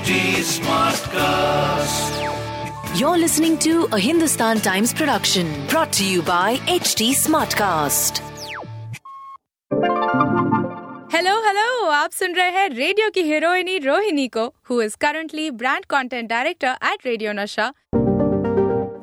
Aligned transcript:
HD 0.00 0.12
Smartcast. 0.48 2.12
You're 2.98 3.18
listening 3.18 3.58
to 3.58 3.86
a 3.92 3.98
Hindustan 3.98 4.60
Times 4.60 4.94
production 4.94 5.46
brought 5.68 5.92
to 5.94 6.04
you 6.04 6.22
by 6.22 6.56
HT 6.76 7.08
Smartcast. 7.22 8.20
Hello 11.14 11.34
hello 11.46 11.86
आप 11.90 12.12
सुन 12.12 12.34
रहे 12.34 12.50
हैं 12.50 12.68
radio 12.68 13.10
की 13.14 13.22
हीरोइनी 13.22 13.78
रोहिणी 13.78 14.26
को 14.36 14.46
who 14.70 14.80
is 14.82 14.96
currently 15.00 15.50
brand 15.62 15.84
content 15.90 16.28
director 16.30 16.74
at 16.92 17.06
radio 17.06 17.32
Nasha 17.42 17.72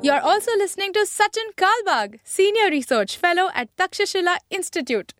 you 0.04 0.12
are 0.12 0.20
also 0.32 0.56
listening 0.58 0.94
to 0.94 1.04
Sachin 1.04 1.50
Kalbag 1.58 2.18
senior 2.36 2.70
research 2.70 3.16
fellow 3.22 3.48
at 3.60 3.68
Takshashila 3.78 4.36
Institute 4.58 5.12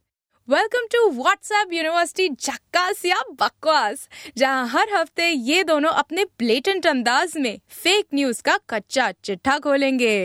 welcome 0.50 0.86
to 0.92 1.08
WhatsApp 1.12 1.72
university 1.72 2.28
झक्कास 2.28 3.04
या 3.04 3.16
बकवास 3.40 4.08
जहाँ 4.38 4.66
हर 4.68 4.94
हफ़्ते 4.94 5.28
ये 5.28 5.64
दोनों 5.64 5.90
अपने 5.92 6.24
ब्लेटेंट 6.38 6.86
अंदाज 6.86 7.32
में 7.36 7.58
फेक 7.82 8.06
न्यूज़ 8.14 8.42
का 8.42 8.56
कच्चा 8.70 9.10
चिट्ठा 9.24 9.58
खोलेंगे। 9.58 10.16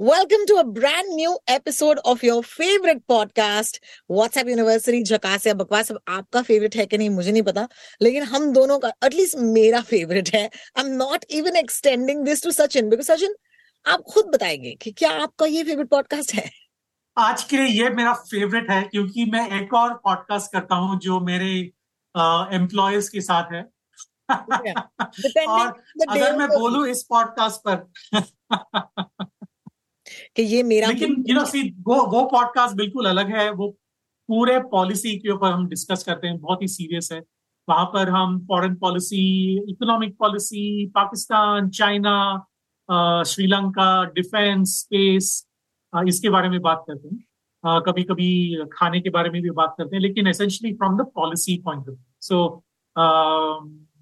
Welcome 0.00 0.42
to 0.46 0.56
a 0.56 0.64
brand 0.64 1.16
new 1.16 1.38
episode 1.48 1.98
of 2.04 2.22
your 2.22 2.42
favorite 2.42 2.98
podcast, 3.08 3.78
WhatsApp 4.10 4.48
University 4.50 5.02
झकास 5.04 5.46
या 5.46 5.54
बकवास 5.54 5.90
अब 5.92 6.00
आपका 6.08 6.42
फेवरेट 6.42 6.76
है 6.76 6.86
कि 6.86 6.98
नहीं 6.98 7.10
मुझे 7.10 7.32
नहीं 7.32 7.42
पता 7.42 7.68
लेकिन 8.02 8.22
हम 8.22 8.52
दोनों 8.52 8.78
का 8.78 8.92
एटलीस्ट 9.04 9.36
मेरा 9.36 9.80
फेवरेट 9.80 10.28
है। 10.34 10.50
I 10.78 10.84
am 10.84 10.86
not 10.86 11.24
even 11.30 11.56
extending 11.56 12.24
this 12.24 12.42
to 12.44 12.50
Sachin 12.50 12.88
because 12.88 13.12
Sachin 13.12 13.34
आप 13.86 14.00
खुद 14.00 14.24
बताएँगे 14.24 14.74
कि 14.74 14.92
क्या 14.92 15.10
आपका 15.10 15.46
ये 15.46 15.64
फेवरेट 15.64 15.88
पॉडकास्ट 15.88 16.34
है? 16.34 16.50
आज 17.18 17.44
के 17.44 17.56
लिए 17.56 17.82
ये 17.82 17.90
मेरा 17.90 18.12
फेवरेट 18.12 18.70
है 18.70 18.82
क्योंकि 18.82 19.24
मैं 19.24 19.62
एक 19.62 19.74
और 19.74 19.94
पॉडकास्ट 19.94 20.52
करता 20.52 20.74
हूँ 20.74 20.98
जो 21.00 21.20
मेरे 21.20 21.52
एम्प्लॉयज़ 22.56 23.10
के 23.10 23.20
साथ 23.20 23.52
है। 23.52 23.62
और 25.48 25.66
अगर 26.08 26.36
मैं 26.36 26.48
बोलूँ 26.48 26.88
इस 26.88 27.02
पॉडकास्ट 27.02 27.60
पर 27.68 29.26
कि 30.36 30.42
ये 30.42 30.62
मेरा 30.62 30.88
लेकिन 30.88 31.24
यू 31.28 31.34
नो 31.34 31.44
सी 31.44 31.68
वो 31.80 32.06
वो 32.06 32.24
पॉडकास्ट 32.24 32.76
बिल्कुल 32.76 33.06
अलग 33.06 33.36
है 33.36 33.50
वो 33.50 33.68
पूरे 34.28 34.58
पॉलिसी 34.60 35.16
के 35.18 35.30
ऊपर 35.30 35.52
हम 35.52 35.66
डिस्कस 35.68 36.04
करते 36.04 36.26
हैं 36.26 36.38
बहुत 36.38 36.62
ही 36.62 36.68
सीरियस 36.68 37.08
है। 37.12 37.22
वहाँ 37.68 37.84
पर 37.84 38.08
हम 38.08 38.38
foreign 38.38 38.74
policy 38.74 39.20
economic 39.70 40.16
policy 40.18 40.86
Pakistan 40.86 41.68
China 41.68 42.46
Sri Lanka 43.22 44.04
defence 44.04 44.78
space 44.80 45.46
इसके 46.08 46.30
बारे 46.30 46.48
में 46.48 46.60
बात 46.60 46.84
करते 46.88 47.08
हैं। 47.08 47.24
कभी 47.64 48.02
कभी 48.02 48.64
खाने 48.72 49.00
के 49.00 49.10
बारे 49.10 49.30
में 49.30 49.42
भी 49.42 49.50
बात 49.50 49.74
करते 49.78 49.96
हैं 49.96 50.02
लेकिन 50.02 50.26
essentially 50.26 50.72
from 50.72 50.96
the 50.98 51.06
policy 51.14 51.56
point 51.64 51.88
of 51.88 51.98
so 52.20 52.64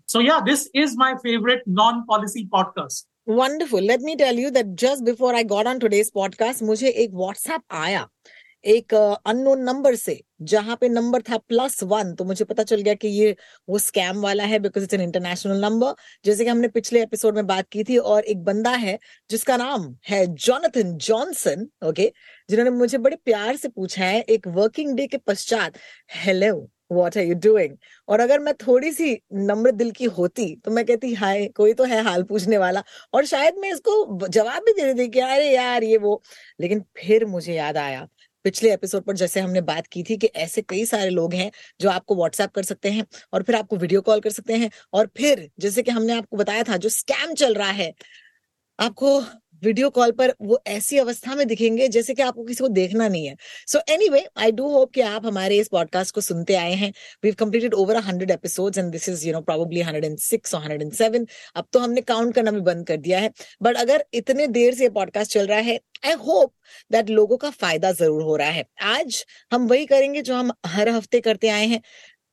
so 0.09 0.21
yeah 0.21 0.41
this 0.41 0.71
is 0.75 0.97
my 0.99 1.15
favourite 1.15 1.63
non 1.69 2.01
policy 2.01 2.47
podcast 2.47 3.14
wonderful 3.27 3.83
let 3.83 4.01
me 4.01 4.15
tell 4.17 4.39
you 4.39 4.51
that 4.51 4.75
just 4.81 5.03
before 5.03 5.35
I 5.35 5.45
got 5.45 5.67
on 5.67 5.79
today's 5.79 6.11
podcast 6.15 6.63
मुझे 6.63 6.89
एक 6.89 7.11
व्हाट्सएप 7.15 7.63
आया 7.73 8.07
एक 8.65 8.95
अननोन 8.95 9.59
uh, 9.59 9.65
नंबर 9.65 9.95
से 9.95 10.21
जहाँ 10.43 10.77
पे 10.81 10.89
number 10.89 11.23
था 11.23 11.37
plus 11.39 11.83
one 11.83 12.15
तो 12.15 12.25
मुझे 12.25 12.45
पता 12.45 12.63
चल 12.63 12.81
गया 12.81 12.95
कि 12.95 13.09
ये 13.09 13.35
वो 13.69 13.79
स्कैम 13.79 14.21
वाला 14.21 14.45
है 14.45 14.59
because 14.59 14.85
it's 14.85 14.95
an 14.95 15.01
international 15.01 15.61
number 15.61 15.95
जैसे 16.25 16.45
कि 16.45 16.51
हमने 16.51 16.69
पिछले 16.69 17.03
एपिसोड 17.03 17.35
में 17.35 17.47
बात 17.47 17.69
की 17.69 17.85
थी 17.85 17.97
और 18.13 18.25
एक 18.25 18.45
बंदा 18.45 18.71
है 18.77 18.99
जिसका 19.31 19.57
नाम 19.57 19.95
है 20.07 20.27
जॉनथन 20.27 20.97
जॉनसन 20.99 21.67
ओके 21.89 22.13
जिन्होंने 22.49 22.71
मुझे 22.71 22.99
बड़े 22.99 23.17
प्यार 23.25 23.57
से 23.57 23.69
पूछा 23.69 24.05
है 24.05 24.21
एक 24.29 24.49
वर्किंग 24.57 24.97
डे 24.97 25.07
के 25.07 25.17
पश्चात 25.27 25.79
hello 26.17 26.55
what 26.91 27.17
are 27.19 27.25
you 27.25 27.35
doing 27.35 27.77
और 28.09 28.21
अगर 28.21 28.39
मैं 28.41 28.55
थोड़ी 28.57 28.93
सी 28.93 29.13
नम्र 29.33 29.71
दिल 29.73 29.91
की 29.91 30.05
होती 30.07 30.55
तो 30.57 30.71
मैं 30.71 30.85
कहती, 30.85 31.13
हाय, 31.15 31.47
कोई 31.47 31.73
तो 31.75 31.85
है 31.85 32.03
हाल 32.05 32.23
पूछने 32.23 32.59
वाला। 32.59 32.83
और 33.15 33.25
शायद 33.27 33.55
मैं 33.59 33.73
इसको 33.73 34.29
जवाब 34.29 34.63
भी 34.63 34.73
दे 34.73 34.93
देती 34.93 35.09
कि, 35.11 35.21
अरे 35.21 35.51
यार, 35.55 35.85
ये 35.85 35.97
वो। 35.99 36.23
लेकिन 36.61 36.85
फिर 36.99 37.25
मुझे 37.27 37.55
याद 37.55 37.77
आया, 37.77 38.07
पिछले 38.45 38.73
एपिसोड 38.75 39.03
पर 39.03 39.17
जैसे 39.17 39.41
हमने 39.41 39.61
बात 39.61 39.87
की 39.87 40.03
थी 40.03 40.17
कि 40.17 40.27
ऐसे 40.37 40.63
कई 40.63 40.85
सारे 40.87 41.11
लोग 41.11 41.35
हैं 41.35 41.51
जो 41.81 41.91
आपको 41.91 42.17
व्हाट्सएप 42.17 42.51
कर 42.51 42.63
सकते 42.63 42.91
हैं 42.91 43.05
और 43.33 43.43
फिर 43.43 43.55
आपको 43.57 43.77
वीडियो 43.77 44.01
कॉल 44.01 44.21
कर 44.21 44.31
सकते 44.31 44.55
हैं 44.55 44.71
और 44.93 45.09
फिर 45.17 45.49
जैसे 45.61 45.83
कि 45.83 45.91
हमने 45.91 46.13
आपको 46.13 46.37
बताया 46.37 46.63
था 46.63 46.77
जो 46.77 46.89
स्कैम 46.89 47.35
चल 47.35 47.55
रहा 47.55 47.71
है, 47.71 47.93
आपको 48.79 49.21
वीडियो 49.65 49.89
कॉल 49.91 50.11
पर 50.13 50.33
वो 50.43 50.61
ऐसी 50.67 50.99
अवस्था 50.99 51.35
में 51.35 51.47
दिखेंगे 51.49 51.87
जैसे 51.89 52.15
कि 52.15 52.23
आपको 52.23 52.45
किसी 52.45 52.63
को 52.63 52.69
देखना 52.71 53.09
नहीं 53.09 53.27
है। 53.27 53.37
So 53.69 53.81
anyway 54.09 54.25
I 54.37 54.53
do 54.53 54.69
hope 54.69 54.93
कि 54.95 55.01
आप 55.03 55.27
हमारे 55.27 55.59
इस 55.59 55.69
पॉडकास्ट 55.69 56.15
को 56.15 56.21
सुनते 56.21 56.55
आए 56.55 56.73
हैं। 56.75 56.93
We 57.25 57.33
completed 57.35 57.75
over 57.75 57.97
hundred 58.05 58.31
episode 58.31 58.79
and 58.79 58.91
this 58.93 59.09
is 59.09 59.27
you 59.27 59.33
know 59.33 59.41
probably 59.43 59.81
hundred 59.81 60.05
and 60.05 60.19
six 60.19 60.55
और 60.55 60.63
हंड्रेड 60.63 60.83
एंड 60.83 60.93
सेवन 60.93 61.27
अब 61.57 61.67
तो 61.73 61.79
हमने 61.79 62.01
काउंट 62.03 62.35
करना 62.35 62.51
भी 62.51 62.61
बंद 62.63 62.87
कर 62.87 62.97
दिया 62.99 63.19
है। 63.21 63.31
बट 63.63 63.77
अगर 63.77 64.05
इतने 64.15 64.47
देर 64.49 64.75
से 64.75 64.89
पॉडकास्ट 64.91 65.33
चल 65.33 65.47
रहा 65.47 65.59
है 65.61 65.79
आई 66.07 66.13
होप 66.25 66.53
दैट 66.91 67.11
लोगों 67.11 67.37
का 67.37 67.51
फ़ायदा 67.53 67.93
ज़रूर 67.93 68.23
हो 68.23 68.37
रहा 68.37 68.49
है। 68.49 68.65
आज 68.83 69.25
हम 69.53 69.67
वही 69.69 69.87
करेंगे 69.87 70.23
जो 70.23 70.35
हम 70.35 70.53
हर 70.67 70.89
हफ़्ते 70.89 71.21
करते 71.21 71.49
आए 71.49 71.67
हैं। 71.67 71.81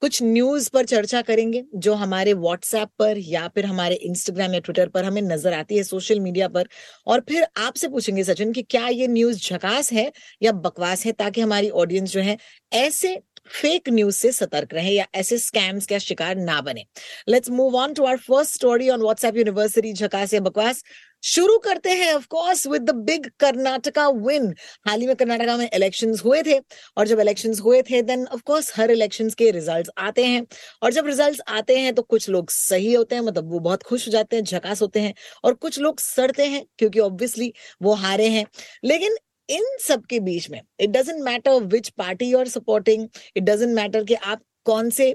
कुछ 0.01 0.21
न्यूज़ 0.23 0.69
पर 0.73 0.85
चर्चा 0.85 1.21
करेंगे, 1.21 1.63
जो 1.75 1.93
हमारे 1.95 2.33
व्हाट्सएप 2.35 2.89
पर 2.99 3.17
या 3.19 3.47
फिर 3.47 3.65
हमारे 3.65 3.95
इंस्टाग्राम 3.97 4.53
या 4.53 4.59
ट्विटर 4.59 4.89
पर 4.89 5.05
हमें 5.05 5.21
नज़र 5.21 5.53
आती 5.53 5.77
है 5.77 5.83
सोशल 5.83 6.19
मीडिया 6.19 6.47
पर। 6.47 6.67
और 7.07 7.23
फिर 7.29 7.45
आपसे 7.59 7.87
पूछेंगे, 7.87 8.23
सचिन, 8.23 8.51
कि 8.53 8.61
क्या 8.63 8.87
ये 8.89 9.07
न्यूज़ 9.07 9.39
झकास 9.39 9.91
है 9.93 10.11
या 10.43 10.51
बकवास 10.53 11.05
है, 11.05 11.11
ताकि 11.13 11.41
हमारी 11.41 11.69
ऑडियंस 11.71 12.11
जो 12.11 12.21
है, 12.21 12.37
ऐसे 12.71 13.19
फेक 13.51 13.89
न्यूज़ 13.89 14.15
से 14.15 14.31
सतर्क 14.31 14.73
रहे 14.73 14.91
या 14.91 15.05
ऐसे 15.15 15.37
स्कैम्स 15.37 15.85
का 15.85 15.97
शिकार 15.97 16.35
ना 16.37 16.59
बने। 16.61 16.85
Let's 17.29 17.49
move 17.49 17.75
on 17.77 17.93
to 17.93 18.03
our 18.05 18.17
first 18.19 18.53
story 18.55 18.89
on 18.89 19.01
WhatsApp 19.01 19.37
university 19.37 19.93
झकास 19.93 20.33
या 20.33 20.39
बकवास। 20.39 20.83
शुरू 21.23 21.57
करते 21.57 21.89
हैं 21.91 22.13
of 22.13 22.25
course 22.29 22.65
with 22.67 22.81
the 22.81 22.93
big 23.05 23.25
Karnataka 23.39 24.07
win 24.09 24.53
हाल 24.87 25.01
ही 25.01 25.07
में 25.07 25.15
कर्नाटका 25.15 25.55
में 25.57 25.69
इलेक्शंस 25.73 26.21
हुए 26.25 26.41
थे, 26.43 26.57
और 26.97 27.07
जब 27.07 27.19
इलेक्शंस 27.19 27.59
हुए 27.61 27.81
थे 27.81 28.01
देन 28.01 28.25
ऑफ़ 28.27 28.41
कोर्स 28.45 28.71
हर 28.75 28.91
इलेक्शंस 28.91 29.35
के 29.35 29.49
रिजल्ट्स 29.51 29.89
आते 29.99 30.25
हैं। 30.25 30.45
और 30.83 30.93
जब 30.93 31.07
रिजल्ट्स 31.07 31.41
आते 31.49 31.77
हैं 31.77 31.93
तो 31.95 32.01
कुछ 32.03 32.29
लोग 32.29 32.49
सही 32.51 32.93
होते 32.93 33.15
हैं 33.15 33.21
मतलब 33.21 33.51
वो 33.51 33.59
बहुत 33.59 33.83
खुश 33.83 34.07
हो 34.07 34.11
जाते 34.11 34.35
हैं, 34.35 34.43
झकास 34.43 34.81
होते 34.81 34.99
हैं, 34.99 35.13
और 35.43 35.53
कुछ 35.55 35.79
लोग 35.79 35.99
सड़ते 35.99 36.45
हैं, 36.45 36.65
क्योंकि 36.77 36.99
ऑब्वियसली 36.99 37.53
वो 37.81 37.93
हारे 37.95 38.27
हैं। 38.29 38.45
लेकिन 38.83 39.17
इन 39.49 39.77
सब 39.81 40.05
के 40.05 40.19
बीच 40.21 40.49
में 40.49 40.61
it 40.79 40.89
doesn't 40.89 41.21
matter 41.23 41.63
which 41.65 41.89
party 41.97 42.25
you 42.25 42.39
are 42.39 42.47
supporting 42.49 43.07
it 43.35 43.43
doesn't 43.43 43.75
matter 43.75 44.03
कि 44.03 44.13
आप 44.15 44.41
कौन 44.65 44.89
से 44.89 45.09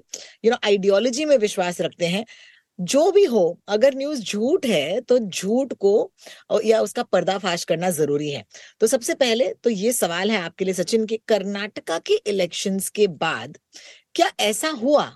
यू 0.45 0.51
नो 0.51 0.57
आइडियोलॉजी 0.65 1.25
में 1.25 1.37
विश्वास 1.39 1.81
रखते 1.81 2.07
हैं 2.07 2.25
जो 2.79 3.11
भी 3.11 3.25
हो, 3.25 3.59
अगर 3.69 3.95
न्यूज़ 3.95 4.23
झूठ 4.23 4.67
है 4.67 5.01
तो 5.01 5.19
झूठ 5.19 5.73
को 5.75 6.13
या 6.65 6.81
उसका 6.81 7.03
पर्दाफाश 7.03 7.65
करना 7.65 7.91
ज़रूरी 7.91 8.31
है। 8.31 8.45
तो 8.81 8.87
सबसे 8.87 9.15
पहले 9.15 9.53
तो 9.55 9.71
ये 9.71 9.93
सवाल 9.95 10.31
है 10.31 10.41
आपके 10.41 10.65
लिए 10.65 10.75
सचिन, 10.75 11.07
कि 11.07 11.17
कर्नाटका 11.29 11.99
के 11.99 12.15
इलेक्शंस 12.27 12.89
के 12.91 13.07
बाद 13.09 13.59
क्या 14.15 14.31
ऐसा 14.41 14.69
हुआ 14.77 15.11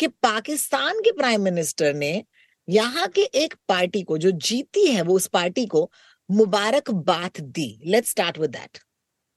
कि 0.00 0.08
पाकिस्तान 0.22 1.00
के 1.00 1.12
प्राइम 1.12 1.42
मिनिस्टर 1.42 1.94
ने 1.94 2.22
यहाँ 2.68 3.06
के 3.08 3.22
एक 3.36 3.54
पार्टी 3.68 4.02
को, 4.02 4.18
जो 4.18 4.30
जीती 4.30 4.86
है, 4.86 5.02
वो 5.02 5.14
उस 5.16 5.26
पार्टी 5.28 5.66
को 5.66 5.90
मुबारकबाद 6.28 7.40
दी? 7.40 7.80
लेट्स 7.86 8.10
स्टार्ट 8.10 8.38
विद 8.38 8.50
दैट 8.50 8.78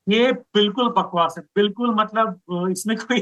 ये 0.07 0.31
बिल्कुल 0.31 0.89
बकवास 0.91 1.35
है। 1.37 1.43
बिल्कुल 1.55 1.95
मतलब 1.95 2.69
इसमें 2.71 2.95
कोई, 2.97 3.19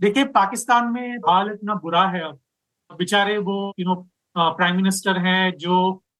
देखिए, 0.00 0.24
पाकिस्तान 0.26 0.92
में 0.92 1.16
हाल 1.18 1.50
इतना 1.50 1.74
बुरा 1.76 2.06
है 2.08 2.22
अब। 2.22 2.38
बेचारे 2.92 3.38
वो 3.38 3.72
यू 3.78 3.86
नो 3.86 3.94
प्राइम 4.38 4.76
मिनिस्टर 4.76 5.18
हैं 5.18 5.56
जो 5.56 5.76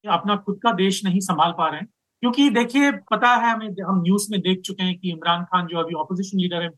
अपना 0.08 0.36
खुद 0.36 0.58
का 0.62 0.72
देश 0.72 1.04
नहीं 1.04 1.20
संभाल 1.20 1.52
पा 1.58 1.68
रहे 1.68 1.80
हैं। 1.80 1.86
क्योंकि 2.22 2.48
देखिए, 2.50 2.90
पता 3.10 3.34
है 3.34 3.50
हमें, 3.50 3.68
हम 3.86 4.00
न्यूज़ 4.02 4.26
में 4.30 4.40
देख 4.40 4.60
चुके 4.60 4.82
हैं 4.82 4.98
कि 4.98 5.10
इमरान 5.10 5.44
खान 5.44 5.66
जो 5.66 5.78
अभी 5.78 5.94
ऑपोजिशन 5.94 6.38
लीडर 6.38 6.62
है, 6.62 6.68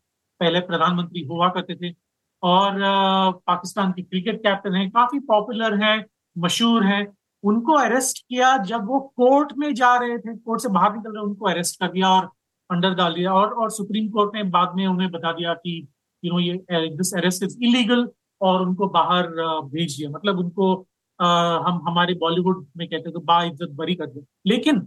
पहले 0.40 0.60
प्रधानमंत्री 0.60 1.22
हुआ 1.24 1.48
करते 1.48 1.74
थे 1.74 1.94
और 2.42 2.80
पाकिस्तान 3.46 3.92
की 3.92 4.02
क्रिकेट 4.02 4.42
कैप्टन 4.42 4.74
है, 4.74 4.88
काफ़ी 4.88 5.18
पॉपुलर 5.20 5.82
है, 5.82 6.04
मशहूर 6.36 6.84
है। 6.84 7.06
उनको 7.44 7.72
अरेस्ट 7.72 8.24
किया 8.28 8.56
जब 8.64 8.86
वो 8.86 9.00
कोर्ट 9.16 9.52
में 9.58 9.72
जा 9.74 9.94
रहे 9.96 10.18
थे 10.18 10.36
कोर्ट 10.36 10.60
से 10.60 10.68
बाहर 10.68 10.96
निकल 10.96 11.14
रहे, 11.14 11.24
उनको 11.24 11.46
अरेस्ट 11.46 11.80
कर 11.80 11.92
दिया 11.92 12.08
और 12.10 12.30
अंडर 12.70 12.94
डाल 12.94 13.14
दिया 13.14 13.32
और 13.32 13.52
और 13.52 13.70
सुप्रीम 13.70 14.08
कोर्ट 14.08 14.34
ने 14.34 14.42
बाद 14.50 14.72
में 14.76 14.86
उन्हें 14.86 15.10
बता 15.10 15.32
दिया 15.32 15.54
कि 15.54 15.76
यू 16.24 16.32
नो 16.32 16.40
ये 16.40 16.54
दिस 16.96 17.14
अरेस्ट 17.16 17.42
इज़ 17.42 17.58
इलीगल 17.62 18.08
और 18.42 18.62
उनको 18.62 18.88
बाहर 18.88 19.26
भेज 19.74 19.96
दिया 19.96 20.10
मतलब 20.10 20.38
उनको 20.38 20.86
आ, 21.20 21.26
हम 21.66 21.82
हमारे 21.88 22.14
बॉलीवुड 22.14 22.66
में 22.76 22.86
कहते 22.88 23.10
तो 23.10 23.20
बा 23.20 23.42
इज़्ज़त 23.44 23.70
बरी 23.74 23.94
कर 23.94 24.06
दे। 24.06 24.20
लेकिन 24.46 24.80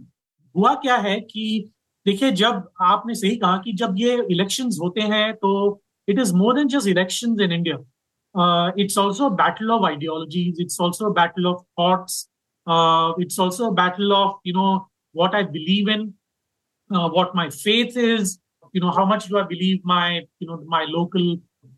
हुआ 0.56 0.74
क्या 0.74 0.96
है 0.96 1.20
कि 1.20 1.70
देखिए 2.06 2.30
जब 2.42 2.68
आपने 2.82 3.14
सही 3.14 3.36
कहा 3.36 3.56
कि 3.64 3.72
जब 3.72 3.94
ये 3.98 4.16
इलेक्शंस 4.30 4.78
होते 4.82 5.00
हैं 5.00 5.32
तो 5.34 5.80
it 6.08 6.18
is 6.18 6.34
more 6.34 6.54
than 6.54 6.68
just 6.68 6.88
elections 6.88 7.40
in 7.40 7.52
India 7.52 8.74
it's 8.82 8.98
also 8.98 9.30
battle 9.30 9.70
of 9.70 9.86
ideologies 9.86 10.60
it's 10.60 10.80
also 10.80 11.10
battle 11.20 11.46
of 11.46 11.62
thoughts 11.80 12.28
a 12.66 13.70
battle 13.72 14.12
of, 14.12 14.34
you 14.44 14.52
know, 14.54 14.86
what 15.14 15.34
I 15.34 15.42
believe 15.42 15.88
in, 15.88 16.14
uh, 16.90 17.08
what 17.10 17.34
my 17.34 17.50
faith 17.50 17.96
is, 17.96 18.38
you 18.76 18.82
know 18.82 18.90
how 18.90 19.06
much 19.06 19.26
do 19.30 19.36
I 19.38 19.44
believe 19.44 19.78
my 19.86 20.16
you 20.16 20.46
know 20.50 20.56
my 20.70 20.86
local 20.86 21.24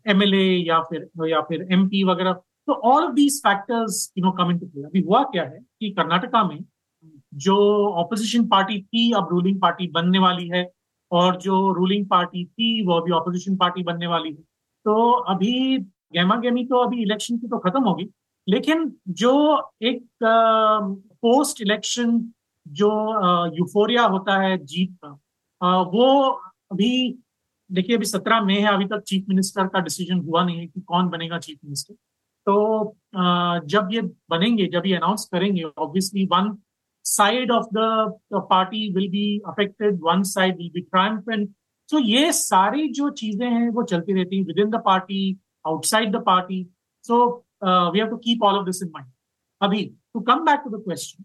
MLA 0.05 0.45
या 0.67 0.79
फिर 0.89 1.09
या 1.29 1.41
फिर 1.41 1.67
MP 1.71 2.03
वगैरह 2.03 2.33
तो 2.67 2.73
all 2.73 3.03
of 3.03 3.13
these 3.13 3.41
factors 3.43 4.11
you 4.17 4.23
know 4.25 4.31
come 4.33 4.51
into 4.51 4.65
play 4.67 4.83
अभी 4.83 5.01
हुआ 5.01 5.23
क्या 5.33 5.43
है 5.43 5.59
कि 5.79 5.89
कर्नाटका 5.91 6.43
में 6.43 6.63
जो 7.35 7.55
ऑपोजिशन 7.93 8.45
पार्टी 8.47 8.81
थी, 8.81 9.11
अब 9.11 9.27
रूलिंग 9.31 9.59
पार्टी 9.61 9.87
बनने 9.91 10.19
वाली 10.19 10.47
है, 10.49 10.69
और 11.11 11.35
जो 11.37 11.71
रूलिंग 11.73 12.05
पार्टी 12.09 12.43
थी, 12.45 12.85
वो 12.85 12.93
अभी 12.93 13.11
ऑपोजिशन 13.11 13.55
पार्टी 13.57 13.83
बनने 13.83 14.07
वाली 14.07 14.29
है। 14.29 14.41
तो 14.85 15.11
अभी 15.23 15.77
गहमा 16.15 16.35
गहमी 16.35 16.65
तो 16.65 16.77
अभी 16.77 17.01
इलेक्शन 17.03 17.37
की 17.37 17.47
तो 17.47 17.57
खत्म 17.59 17.83
होगी, 17.83 18.07
लेकिन 18.47 18.91
जो 19.09 19.33
एक 19.83 20.03
पोस्ट 20.23 21.61
इलेक्शन 21.61 22.19
जो 22.65 22.89
यूफोरिया 23.57 24.03
होता 24.05 24.39
है 24.41 24.57
जीत 24.65 24.97
का 25.03 25.81
वो 25.91 26.07
अभी 26.71 26.93
देखिए, 27.69 27.95
अभी 27.95 28.05
सत्रह 28.05 28.41
मई 28.45 28.55
है, 28.55 28.73
अभी 28.73 28.85
तक 28.85 29.01
चीफ 29.07 29.25
मिनिस्टर 29.29 29.67
का 29.67 29.79
डिसीज़न 29.81 30.19
हुआ 30.25 30.43
नहीं 30.45 30.59
है 30.59 30.65
कि 30.67 30.81
कौन 30.81 31.09
बनेगा 31.09 31.37
चीफ 31.39 31.57
मिनिस्टर। 31.63 31.93
तो 32.47 32.95
जब 33.67 33.89
ये 33.91 34.01
बनेंगे, 34.29 34.65
जब 34.67 34.85
ये 34.85 34.95
अनाउंस 34.95 35.27
करेंगे 35.31 35.63
obviously 35.63 36.25
one 36.31 36.55
side 37.05 37.51
of 37.51 37.65
the 37.73 38.41
party 38.49 38.89
will 38.93 39.07
be 39.11 39.25
affected 39.47 39.99
one 40.03 40.23
side 40.25 40.57
will 40.57 40.69
be 40.73 40.81
triumphant 40.81 41.49
so 41.89 41.99
ये 41.99 42.31
सारी 42.33 42.87
जो 42.93 43.09
चीज़ें 43.11 43.47
हैं, 43.47 43.69
वो 43.69 43.83
चलती 43.83 44.13
रहती 44.13 44.37
हैं 44.37 44.45
within 44.59 44.69
the 44.69 44.81
party 44.85 45.37
outside 45.65 46.15
the 46.15 46.21
party 46.25 46.63
so 47.05 47.25
we 47.63 47.99
have 47.99 48.07
to 48.09 48.17
keep 48.17 48.43
all 48.43 48.57
of 48.57 48.65
this 48.65 48.81
in 48.83 48.89
mind 48.93 49.11
अभी 49.61 49.83
to 50.13 50.19
come 50.21 50.45
back 50.45 50.61
to 50.63 50.77
the 50.77 50.81
question 50.83 51.23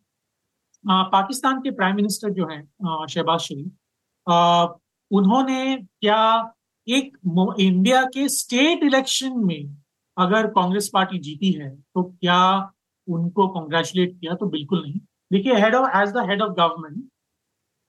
Pakistan 0.84 1.60
के 1.62 1.70
प्राइम 1.70 1.96
मिनिस्टर 1.96 2.30
जो 2.32 2.46
हैं 2.48 3.06
शहबाज 3.06 3.40
शरीफ 3.40 4.79
उन्होंने 5.10 5.76
क्या 5.76 6.20
एक 6.86 7.16
इंडिया 7.60 8.02
के 8.14 8.28
स्टेट 8.28 8.82
इलेक्शन 8.84 9.32
में 9.46 9.76
अगर 10.16 10.46
कांग्रेस 10.50 10.90
पार्टी 10.94 11.18
जीती 11.18 11.50
है 11.52 11.70
तो 11.70 12.02
क्या 12.02 12.40
उनको 13.08 13.46
कॉन्ग्रेचुलेट 13.48 14.18
किया? 14.20 14.34
तो 14.34 14.46
बिल्कुल 14.46 14.82
नहीं। 14.82 15.00
देखिए 15.32 15.54
head 15.54 15.74
of 15.74 15.96
as 15.98 16.12
the 16.12 16.26
head 16.30 16.42
of 16.42 16.52
government 16.52 17.08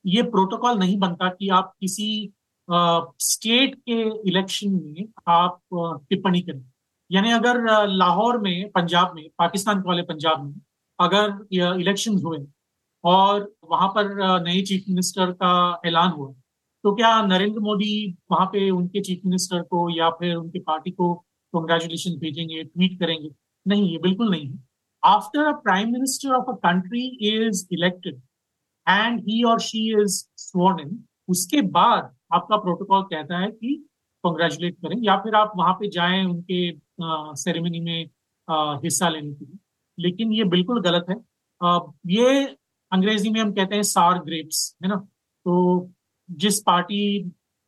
ये 0.06 0.24
प्रोटोकॉल 0.26 0.78
नहीं 0.80 0.98
बनता 1.00 1.30
कि 1.30 1.50
आप 1.50 1.74
किसी 1.82 2.32
स्टेट 2.68 3.76
के 3.80 4.02
इलेक्शन 4.30 4.72
में 4.74 5.08
आप 5.30 5.60
टिप्पणी 6.10 6.42
करें। 6.42 6.64
यानी 7.12 7.32
अगर 7.32 7.88
लाहौर 7.88 8.38
में, 8.38 8.70
पंजाब 8.72 9.14
में, 9.16 9.28
पाकिस्तान 9.38 9.84
वाले 9.88 10.02
पंजाब 10.04 10.44
में 10.46 10.54
अगर 11.00 11.80
इलेक्शन 11.80 12.18
हुए 12.18 12.40
और 13.04 13.52
वहाँ 13.70 13.88
पर 13.96 14.44
नए 14.44 14.62
चीफ 14.62 14.84
मिनिस्टर 14.90 15.32
का 15.34 15.82
ऐलान 15.86 16.10
हुआ 16.10 16.34
तो 16.84 16.94
क्या 16.96 17.10
नरेंद्र 17.22 17.60
मोदी 17.60 17.90
वहाँ 18.32 18.46
पे 18.54 18.70
उनके 18.70 19.02
चीफ 19.02 19.22
मिनिस्टर 19.26 19.62
को 19.72 19.90
या 19.98 20.10
फिर 20.10 20.36
उनके 20.36 20.60
पार्टी 20.60 20.92
को 20.92 21.14
कॉन्ग्रेचुलेशन 21.54 22.18
भेजेंगे 22.20 22.64
ट्वीट 22.64 23.00
करेंगे? 23.00 23.30
नहीं 23.66 23.92
ये 23.92 23.98
बिल्कुल 23.98 24.30
नहीं 24.32 24.48
है। 24.48 24.60
After 25.04 25.46
a 25.48 25.52
prime 25.64 25.92
minister 25.94 26.34
of 26.36 26.50
a 26.52 26.56
country 26.66 27.06
is 27.30 27.66
elected 27.74 28.22
and 28.88 29.20
he 29.22 29.44
और 29.44 29.60
शी 29.62 29.88
इज़ 30.02 30.24
स्वर्न 30.38 30.80
इन 30.82 31.04
उसके 31.30 31.62
बाद 31.78 32.16
आपका 32.34 32.58
प्रोटोकॉल 32.58 33.04
कहता 33.06 33.40
है 33.40 33.52
कि 33.52 33.76
कॉन्ग्रेचुलेट 34.24 34.76
करें 34.84 34.98
या 35.04 35.18
फिर 35.18 35.36
आप 35.36 35.54
वहाँ 35.58 35.74
पे 35.76 35.90
जाएँ 35.92 36.24
उनके 36.26 36.72
सेरेमनी 37.38 37.80
में 37.80 38.10
आ, 38.48 38.76
हिस्सा 38.84 39.10
लेने 39.10 39.34
के 39.34 39.46
लिए। 39.46 39.58
लेकिन 39.98 40.34
ये 40.34 40.44
बिल्कुल 40.46 40.82
गलत 40.82 41.06
है। 41.10 41.16
आ, 41.62 41.80
ये 42.08 42.44
अंग्रेज़ी 42.92 43.30
में 43.30 43.40
हम 43.42 43.52
कहते 43.54 43.76
हैं 43.76 43.84
सार 43.86 44.20
ग्रेप्स 44.26 44.76
है 44.84 44.90
ना? 44.90 44.96
तो 44.96 45.92
जिस 46.32 46.60
पार्टी 46.62 47.20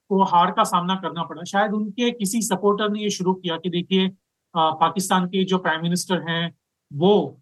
को 0.10 0.24
हार 0.24 0.52
का 0.52 0.64
सामना 0.64 0.96
करना 0.96 1.24
पड़ा, 1.24 1.44
शायद 1.44 1.74
उनके 1.74 2.12
किसी 2.12 2.42
सपोर्टर 2.42 2.90
ने 2.90 3.02
ये 3.02 3.10
शुरू 3.10 3.34
किया 3.34 3.58
कि 3.58 3.70
देखिए 3.70 4.10
पाकिस्तान 4.56 5.26
के 5.28 5.44
जो 5.44 5.58
प्राइम 5.58 5.82
मिनिस्टर 5.82 6.22
हैं, 6.30 6.56
वो 6.92 7.42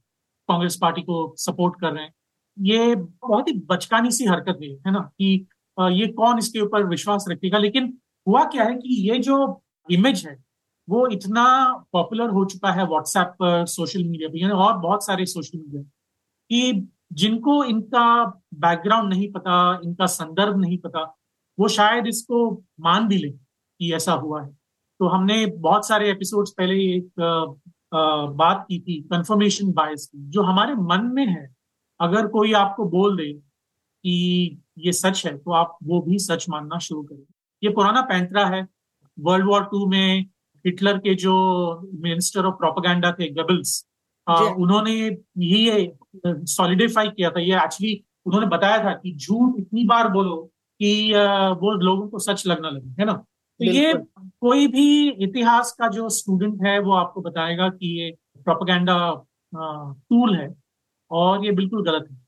कांग्रेस 0.49 0.77
पार्टी 0.81 1.01
को 1.01 1.33
सपोर्ट 1.37 1.79
कर 1.81 1.91
रहे 1.93 2.03
हैं। 2.03 2.13
ये 2.57 2.95
बहुत 2.95 3.47
ही 3.47 3.53
बचकानी 3.69 4.11
सी 4.11 4.25
हरकत 4.25 4.59
है 4.63 4.69
है 4.87 4.91
ना? 4.91 4.99
कि 4.99 5.47
ये 5.77 6.07
कौन 6.07 6.37
इसके 6.39 6.59
ऊपर 6.59 6.85
विश्वास 6.87 7.25
रखेगा? 7.29 7.57
लेकिन 7.57 7.97
हुआ 8.27 8.43
क्या 8.45 8.63
है 8.63 8.75
कि 8.75 8.95
ये 9.09 9.19
जो 9.19 9.61
इमेज 9.89 10.25
है, 10.27 10.37
वो 10.87 11.07
इतना 11.07 11.43
पॉपुलर 11.93 12.29
हो 12.29 12.43
चुका 12.45 12.71
है 12.71 12.85
व्हाट्सएप 12.87 13.27
पर 13.39 13.65
सोशल 13.65 14.03
मीडिया 14.03 14.29
पर 14.29 14.51
और 14.53 14.77
बहुत 14.77 15.05
सारे 15.05 15.25
सोशल 15.25 15.57
मीडिया 15.59 15.81
कि 15.81 16.87
जिनको 17.11 17.63
इनका 17.63 18.25
बैकग्राउंड 18.53 19.13
नहीं 19.13 19.31
पता 19.31 19.81
इनका 19.83 20.05
संदर्भ 20.05 20.57
नहीं 20.57 20.77
पता 20.77 21.03
वो 21.59 21.67
शायद 21.67 22.07
इसको 22.07 22.63
मान 22.79 23.07
भी 23.07 23.17
ले 23.17 23.29
कि 23.29 23.93
ऐसा 23.93 24.13
हुआ 24.13 24.41
है। 24.43 24.49
तो 24.99 25.07
हमने 25.07 25.45
बहुत 25.45 25.87
सारे 25.87 26.11
एपिसोड्स 26.11 26.51
पहले 26.51 26.75
एक 26.95 27.21
आ, 27.21 27.97
आ, 27.97 28.25
बात 28.25 28.65
की 28.69 28.79
थी 28.79 29.01
कंफर्मेशन 29.01 29.71
बायस 29.71 30.05
की 30.05 30.29
जो 30.29 30.41
हमारे 30.41 30.75
मन 30.75 31.11
में 31.13 31.25
है। 31.25 31.55
अगर 31.99 32.27
कोई 32.27 32.53
आपको 32.53 32.85
बोल 32.85 33.17
दे 33.17 33.33
कि 33.33 34.61
ये 34.77 34.91
सच 34.91 35.25
है 35.25 35.37
तो 35.37 35.51
आप 35.51 35.77
वो 35.83 36.01
भी 36.01 36.19
सच 36.19 36.45
मानना 36.49 36.79
शुरू 36.79 37.03
करें। 37.03 37.23
ये 37.63 37.69
पुराना 37.69 38.01
पैंतरा 38.01 38.45
है। 38.45 38.67
वर्ल्ड 39.19 39.45
वॉर 39.45 39.63
टू 39.63 39.85
में 39.85 40.25
हिटलर 40.65 40.97
के 40.97 41.15
जो 41.15 41.33
मिनिस्टर 41.93 42.45
ऑफ़ 42.45 42.55
प्रोपागेंडा 42.55 43.11
थे 43.11 43.29
गबल्स 43.29 43.90
उन्होंने 44.29 44.93
यही 45.37 45.91
सॉलिडिफाई 46.27 47.07
किया 47.07 47.29
था 47.29 47.39
ये 47.39 47.55
एक्चुअली 47.55 48.03
उन्होंने 48.25 48.47
बताया 48.47 48.83
था 48.83 48.93
कि 48.93 49.15
झूठ 49.15 49.59
इतनी 49.59 49.83
बार 49.83 50.07
बोलो 50.07 50.37
कि 50.79 51.13
वो 51.61 51.71
लोगों 51.71 52.07
को 52.09 52.19
सच 52.19 52.47
लगना 52.47 52.69
लगे 52.69 52.89
है 52.89 53.05
ना? 53.05 53.13
तो 53.13 53.65
ये 53.65 53.93
कोई 54.41 54.67
भी 54.67 55.09
इतिहास 55.09 55.71
का 55.71 55.87
जो 55.87 56.09
स्टूडेंट 56.09 56.63
है 56.63 56.79
वो 56.79 56.93
आपको 56.93 57.21
बताएगा 57.21 57.69
कि 57.69 58.01
ये 58.01 58.11
प्रोपागेंडा 58.37 59.25
टूल 60.09 60.35
है 60.35 60.55
और 61.11 61.45
ये 61.45 61.51
बिल्कुल 61.51 61.83
गलत 61.83 62.07
है। 62.11 62.20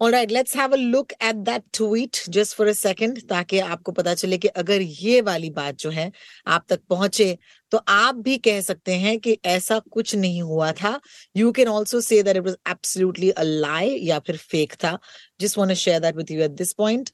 All 0.00 0.12
right, 0.12 0.30
let's 0.30 0.54
have 0.54 0.72
a 0.72 0.76
look 0.76 1.12
at 1.20 1.44
that 1.46 1.64
tweet 1.72 2.24
just 2.30 2.54
for 2.54 2.66
a 2.66 2.74
second 2.74 3.16
ताकि 3.28 3.58
आपको 3.60 3.92
पता 3.92 4.12
चले 4.14 4.36
कि 4.38 4.48
अगर 4.62 4.80
ये 4.80 5.20
वाली 5.28 5.50
बात 5.50 5.78
जो 5.78 5.90
है 5.90 6.10
आप 6.46 6.64
तक 6.68 6.80
पहुँचे 6.90 7.26
तो 7.72 7.78
आप 7.88 8.14
भी 8.26 8.36
कह 8.38 8.60
सकते 8.60 8.94
हैं 9.04 9.18
कि 9.20 9.36
ऐसा 9.44 9.78
कुछ 9.92 10.14
नहीं 10.14 10.42
हुआ 10.42 10.70
था। 10.72 10.98
You 11.36 11.50
can 11.52 11.68
also 11.68 12.00
say 12.00 12.22
that 12.22 12.36
it 12.36 12.42
was 12.44 12.56
absolutely 12.70 13.30
a 13.30 13.42
lie 13.42 13.98
या 14.02 14.18
फिर 14.26 14.36
फेक 14.36 14.74
था। 14.84 14.98
Just 15.40 15.58
want 15.58 15.70
to 15.70 15.74
share 15.76 16.00
that 16.00 16.16
with 16.16 16.30
you 16.30 16.42
at 16.42 16.50
this 16.62 16.72
point 16.72 17.10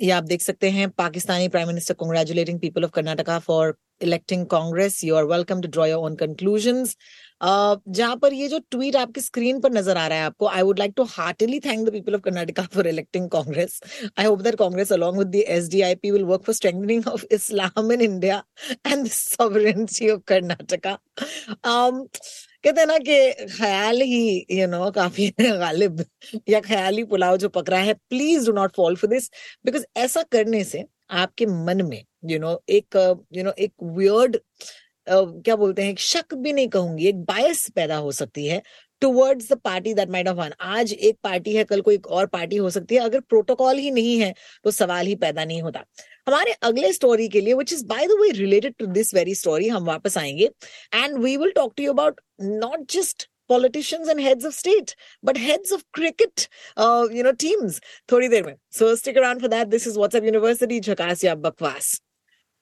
ये 0.00 0.10
आप 0.10 0.24
देख 0.24 0.42
सकते 0.42 0.70
हैं 0.70 0.88
Pakistani 0.98 1.48
prime 1.48 1.68
minister 1.68 1.94
congratulating 2.02 2.60
people 2.60 2.84
of 2.84 2.90
Karnataka 2.94 3.38
for 3.46 3.74
electing 4.02 4.46
Congress 4.46 5.02
you 5.04 5.14
are 5.16 5.24
welcome 5.26 5.60
to 5.60 5.68
draw 5.68 5.86
your 5.86 6.04
own 6.06 6.16
conclusions 6.16 6.96
जहाँ 7.40 8.16
पर 8.16 8.32
ये 8.32 8.48
जो 8.48 8.58
ट्वीट 8.70 8.96
आपकी 8.96 9.20
स्क्रीन 9.20 9.60
पर 9.60 9.72
नज़र 9.72 9.96
आ 9.96 10.06
रहा 10.06 10.18
है 10.18 10.24
आपको 10.24 10.46
I 10.48 10.62
would 10.62 10.78
like 10.78 10.92
to 10.96 11.04
heartily 11.08 11.58
thank 11.60 11.86
the 11.88 11.92
people 11.92 12.14
of 12.14 12.20
Karnataka 12.22 12.62
for 12.74 12.86
electing 12.88 13.28
Congress 13.30 13.80
I 14.18 14.26
hope 14.26 14.42
that 14.42 14.54
Congress 14.58 14.92
along 14.92 15.18
with 15.18 15.28
the 15.28 15.42
SDIP 15.48 16.10
will 16.10 16.24
work 16.24 16.44
for 16.46 16.54
strengthening 16.54 17.08
of 17.08 17.24
Islam 17.32 17.92
in 17.92 18.00
India 18.02 18.42
and 18.86 19.04
the 19.04 19.08
sovereignty 19.10 20.10
of 20.10 20.20
Karnataka 20.28 20.98
कहते 22.64 22.80
हैं 22.80 22.86
ना 22.86 22.96
कि 22.98 23.46
ख्याल 23.48 24.00
ही 24.02 24.46
you 24.50 24.66
know 24.66 24.90
काफ़ी 24.90 25.28
गालिब 25.40 26.04
या 26.48 26.60
ख्याली 26.60 27.04
पुलाव 27.06 27.36
जो 27.36 27.48
पकड़ा 27.50 27.78
है 27.78 27.94
please 28.10 28.46
do 28.46 28.52
not 28.52 28.72
fall 28.76 28.96
for 28.96 29.10
this 29.10 29.30
because 29.66 29.84
ऐसा 29.98 30.22
करने 30.32 30.62
से 30.64 30.84
आपके 31.14 31.46
मन 31.46 31.82
में 31.86 32.02
यू 32.24 32.38
नो 32.38 32.60
एक 32.70 32.96
यू 33.32 33.44
नो 33.44 33.52
एक 33.58 33.72
वियर्ड 33.84 34.36
क्या 35.08 35.56
बोलते 35.56 35.82
हैं 35.82 35.94
शक 35.98 36.34
भी 36.34 36.52
नहीं 36.52 36.68
कहूँगी 36.68 37.06
एक 37.08 37.22
बायस 37.24 37.68
पैदा 37.76 37.96
हो 37.96 38.12
सकती 38.12 38.46
है 38.46 38.62
towards 39.00 39.52
the 39.52 39.56
party 39.64 39.94
that 39.94 40.10
might 40.10 40.28
of 40.28 40.36
won 40.36 40.52
आज 40.60 40.92
एक 40.92 41.18
पार्टी 41.22 41.54
है 41.56 41.64
कल 41.64 41.80
को 41.80 41.90
एक 41.90 42.06
और 42.06 42.26
पार्टी 42.26 42.56
हो 42.56 42.70
सकती 42.70 42.94
है 42.94 43.00
अगर 43.00 43.20
प्रोटोकॉल 43.20 43.78
ही 43.78 43.90
नहीं 43.90 44.18
है 44.20 44.34
तो 44.64 44.70
सवाल 44.70 45.06
ही 45.06 45.14
पैदा 45.14 45.44
नहीं 45.44 45.62
होता 45.62 45.84
हमारे 46.28 46.52
अगले 46.62 46.92
स्टोरी 46.92 47.28
के 47.28 47.40
लिए 47.40 47.54
which 47.54 47.72
is 47.72 47.84
by 47.86 48.06
the 48.06 48.18
way 48.20 48.30
related 48.38 48.74
to 48.78 48.86
this 48.98 49.14
very 49.14 49.34
story 49.34 49.68
हम 49.68 49.84
वापस 49.84 50.18
आएँगे 50.18 50.50
and 50.94 51.18
we 51.18 51.36
will 51.36 51.52
talk 51.56 51.72
to 51.76 51.82
you 51.82 51.92
about 51.92 52.20
not 52.40 52.90
just 52.90 53.28
and 53.50 54.20
heads 54.20 54.44
of 54.44 54.54
state, 54.54 54.94
but 55.22 55.36
heads 55.36 55.70
of 55.72 55.84
cricket, 55.92 56.48
uh, 56.76 57.06
you 57.10 57.22
know, 57.22 57.32
teams. 57.32 57.80
थोड़ी 58.12 58.28
देर 58.28 58.46
में. 58.46 58.56
So 58.70 58.94
stick 58.96 59.16
around 59.16 59.40
for 59.40 59.48
that. 59.48 59.70
This 59.70 59.86
is 59.86 59.96
WhatsApp 59.96 60.24
University, 60.24 60.80
Jhakas 60.80 61.22
ya 61.22 61.36
Bakwas. 61.36 62.00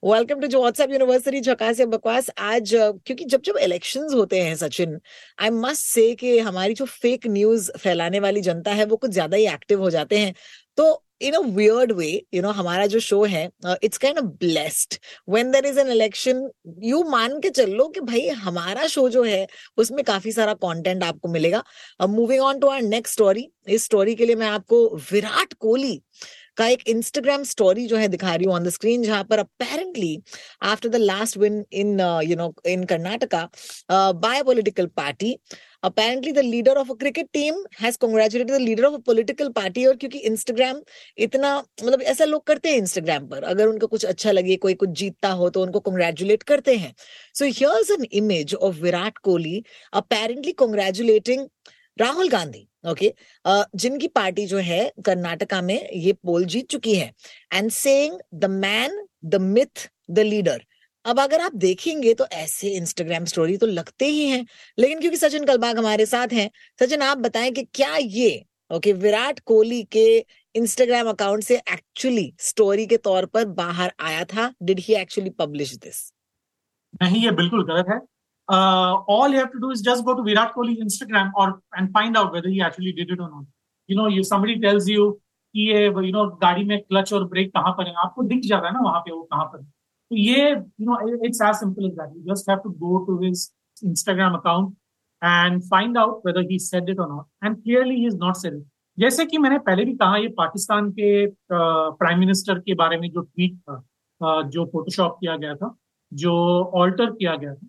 Welcome 0.05 0.39
to 0.39 0.47
जो 0.47 0.59
WhatsApp 0.59 0.91
university 0.91 1.39
झकास 1.41 1.79
या 1.79 1.85
बकवास। 1.85 2.29
आज 2.39 2.71
क्योंकि 2.73 3.25
जब 3.25 3.41
जब 3.45 3.57
इलेक्शंस 3.57 4.13
होते 4.13 4.41
हैं 4.41 4.55
सचिन 4.55 4.99
आई 5.39 5.49
मस्ट 5.51 5.85
से 5.85 6.13
कि 6.15 6.37
हमारी 6.39 6.73
जो 6.73 6.85
फेक 6.85 7.25
न्यूज़ 7.27 7.71
फैलाने 7.79 8.19
वाली 8.19 8.41
जनता 8.41 8.71
है, 8.71 8.85
वो 8.85 8.97
कुछ 8.97 9.11
ज़्यादा 9.11 9.37
ही 9.37 9.47
एक्टिव 9.53 9.81
हो 9.81 9.89
जाते 9.89 10.17
हैं। 10.17 10.33
तो 10.77 11.01
in 11.21 11.33
a 11.33 11.39
weird 11.39 11.91
way 11.91 12.09
you 12.33 12.41
know 12.41 12.49
हमारा 12.51 12.85
जो 12.85 12.99
शो 12.99 13.23
है 13.25 13.49
it's 13.83 13.97
kind 13.97 14.19
of 14.19 14.25
blessed 14.39 14.95
when 15.29 15.51
there 15.51 15.65
is 15.65 15.79
an 15.79 15.89
election 15.91 16.47
you 16.83 17.03
मान 17.09 17.39
के 17.39 17.49
चल 17.51 17.71
लो 17.71 17.87
कि 17.87 17.99
भाई 18.01 18.27
हमारा 18.29 18.87
शो 18.87 19.09
जो 19.09 19.23
है, 19.23 19.45
उसमें 19.77 20.03
काफ़ी 20.05 20.31
सारा 20.31 20.53
कंटेंट 20.55 21.03
आपको 21.03 21.29
मिलेगा। 21.29 21.63
Moving 22.01 22.41
on 22.43 22.59
to 22.59 22.67
our 22.67 22.81
next 22.83 23.13
story 23.13 23.49
इस 23.69 23.85
स्टोरी 23.85 24.15
के 24.15 24.25
लिए 24.25 24.35
मैं 24.35 24.47
आपको 24.47 24.87
विराट 25.11 25.53
कोहली 25.55 26.01
का 26.57 26.67
एक 26.67 26.87
इंस्टाग्राम 26.89 27.43
स्टोरी 27.43 27.85
जो 27.87 27.97
है 27.97 28.07
दिखा 28.07 28.35
रही 28.35 28.45
हूँ 28.45 28.53
ऑन 28.55 28.63
द 28.63 28.69
स्क्रीन 28.69 29.03
जहाँ 29.03 29.23
पर 29.29 29.39
apparently 29.39 30.17
after 30.63 30.89
the 30.89 30.95
last 30.95 31.37
win 31.37 31.63
in 31.73 31.99
you 32.25 32.35
know 32.35 32.53
in 32.67 32.83
Karnataka 32.85 33.47
by 33.91 34.43
political 34.43 34.85
party 34.97 35.37
apparently 35.83 36.31
the 36.31 36.43
leader 36.43 36.73
of 36.73 36.89
a 36.89 36.95
cricket 36.95 37.27
team 37.33 37.57
has 37.79 37.97
congratulated 37.97 38.53
the 38.53 38.59
leader 38.59 38.85
of 38.87 38.93
a 38.95 39.01
political 39.09 39.51
party 39.57 39.85
और 39.87 39.95
क्योंकि 39.95 40.17
Instagram 40.29 40.79
इतना 41.25 41.51
मतलब 41.57 42.01
ऐसा 42.03 42.25
लोग 42.25 42.45
करते 42.47 42.69
हैं 42.69 42.77
इंस्टाग्राम 42.77 43.27
पर। 43.27 43.43
अगर 43.43 43.67
उनको 43.67 43.87
कुछ 43.87 44.05
अच्छा 44.05 44.31
लगे, 44.31 44.55
कोई 44.55 44.73
कुछ 44.73 44.89
जीतता 44.99 45.29
हो 45.31 45.49
तो 45.49 45.61
उनको 45.61 45.79
कॉन्ग्रेचुलेट 45.79 46.43
करते 46.43 46.75
हैं। 46.75 46.93
So 47.35 47.45
here's 47.45 47.91
an 47.91 48.05
image 48.13 48.55
of 48.55 48.81
Virat 48.81 49.17
Kohli 49.17 49.63
apparently 49.93 50.51
congratulating 50.63 51.45
Rahul 51.97 52.29
Gandhi 52.29 52.67
okay 52.85 53.13
जिनकी 53.75 54.07
पार्टी 54.09 54.45
जो 54.45 54.57
है, 54.59 54.91
कर्नाटका 55.05 55.61
में 55.61 55.89
ये 55.93 56.13
पोल 56.15 56.45
जीत 56.45 56.69
चुकी 56.69 56.95
है। 56.95 57.11
And 57.53 57.69
saying 57.71 58.19
the 58.33 58.45
man 58.45 59.05
the 59.25 59.41
myth 59.41 59.89
the 60.09 60.19
leader 60.21 60.65
अब 61.05 61.19
अगर 61.19 61.41
आप 61.41 61.55
देखेंगे 61.57 62.13
तो 62.13 62.25
ऐसे 62.33 62.69
इंस्टाग्राम 62.69 63.25
स्टोरी 63.25 63.57
तो 63.57 63.67
लगते 63.67 64.05
ही 64.05 64.27
हैं। 64.27 64.45
लेकिन 64.77 64.99
क्योंकि 64.99 65.17
सचिन 65.17 65.43
कलबाग 65.45 65.77
हमारे 65.77 66.05
साथ 66.05 66.33
हैं, 66.33 66.49
सचिन 66.79 67.01
आप 67.01 67.17
बताएँ 67.19 67.51
कि 67.51 67.63
क्या 67.73 67.95
ये 67.95 68.43
ओके 68.71 68.93
विराट 68.93 69.39
कोहली 69.45 69.83
के 69.91 70.05
इंस्टाग्राम 70.55 71.09
अकाउंट 71.09 71.43
से 71.43 71.55
एक्चुअली 71.55 72.31
स्टोरी 72.39 72.85
के 72.87 72.97
तौर 72.99 73.25
पर 73.25 73.45
बाहर 73.45 73.91
आया 74.01 74.23
था? 74.25 74.53
Did 74.63 74.79
he 74.79 74.93
actually 74.95 75.29
publish 75.31 75.75
this 75.75 76.11
नहीं, 77.01 77.23
ये 77.23 77.31
बिल्कुल 77.33 77.63
गलत 77.65 77.85
है। 77.89 77.99
All 78.49 79.33
you 79.33 79.39
have 79.39 79.47
to 79.47 79.59
do 79.59 79.71
is 79.71 79.83
just 79.83 80.03
go 80.05 80.13
to 80.13 80.23
Virat 80.23 80.53
Kohli 80.53 80.73
Instagram 80.81 81.31
और 81.37 81.59
and 81.77 81.89
find 81.93 82.17
out 82.17 82.33
whether 82.33 82.49
he 82.49 82.61
actually 82.65 82.91
did 82.91 83.11
it 83.11 83.21
और 83.21 83.29
not 83.31 83.47
you 83.89 83.97
know 83.97 84.07
you 84.09 84.23
somebody 84.23 84.55
tells 84.61 84.89
you 84.89 85.11
कि 85.11 85.69
ये 85.69 85.85
you 85.85 86.11
know 86.11 86.25
गाड़ी 86.41 86.63
में 86.63 86.79
क्लच 86.81 87.13
और 87.13 87.27
ब्रेक 87.27 87.51
कहाँ 87.53 87.71
पर 87.77 87.87
है 87.87 87.93
आपको 88.05 88.23
दिख 88.23 88.41
जाता 88.45 88.67
है 88.67 88.73
ना 88.73 88.79
वहाँ 88.83 88.99
पे 88.99 89.11
वो 89.11 89.21
कहाँ 89.23 89.45
पर 89.45 89.61
तो 89.61 90.15
ये 90.15 90.49
you 90.51 90.85
know 90.85 91.25
it's 91.25 91.41
as 91.41 91.55
simple 91.55 91.85
as 91.85 91.91
that 91.91 92.15
you 92.15 92.33
just 92.33 92.49
have 92.49 92.59
to 92.63 92.69
go 92.79 92.97
to 93.05 93.17
his 93.23 93.49
Instagram 93.83 94.35
account 94.35 94.75
and 95.21 95.61
find 95.63 95.97
out 95.97 96.21
whether 96.27 96.49
he 96.51 96.59
said 96.59 96.89
it 96.89 96.99
और 96.99 97.09
not 97.09 97.45
and 97.45 97.55
clearly 97.55 97.95
he 97.95 98.07
is 98.07 98.17
not 98.17 98.35
said 98.35 98.55
it 98.55 98.65
जैसे 98.97 99.25
कि 99.25 99.37
मैंने 99.37 99.57
पहले 99.59 99.85
भी 99.85 99.93
कहा, 99.93 100.17
ये 100.17 100.27
पाकिस्तान 100.27 100.89
के 100.91 101.25
prime 101.51 102.19
minister 102.19 102.59
के 102.59 102.73
बारे 102.73 102.97
में 102.97 103.09
जो 103.11 103.21
ट्वीट 103.21 103.57
था 103.59 104.41
जो 104.49 104.65
फोटोशॉप 104.65 105.17
किया 105.19 105.35
गया 105.37 105.55
था, 105.55 105.75
जो 106.11 106.33
ऑल्टर 106.75 107.11
किया 107.11 107.35
गया 107.35 107.53
था 107.53 107.67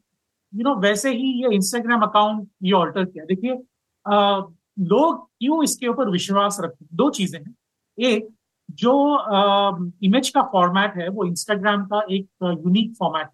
यू 0.53 0.62
नो 0.62 0.75
वैसे 0.81 1.11
ही 1.12 1.33
ये 1.43 1.55
इंस्टाग्राम 1.55 2.03
अकाउंट 2.03 2.49
ये 2.62 2.73
ऑल्टर 2.75 3.05
किया। 3.05 3.25
देखिए 3.25 3.53
लोग 4.87 5.25
क्यों 5.38 5.62
इसके 5.65 5.88
ऊपर 5.88 6.11
विश्वास 6.11 6.59
रखते 6.61 6.85
हैं? 6.85 6.88
दो 6.95 7.09
चीज़ें 7.11 7.38
हैं। 7.38 7.55
एक, 7.99 8.29
जो 8.69 8.93
इमेज 10.05 10.29
का 10.31 10.43
फॉर्मेट 10.53 10.97
है, 10.97 11.09
वो 11.09 11.25
इंस्टाग्राम 11.25 11.85
का 11.87 12.00
एक 12.11 12.26
यूनिक 12.45 12.95
फॉर्मेट 12.99 13.29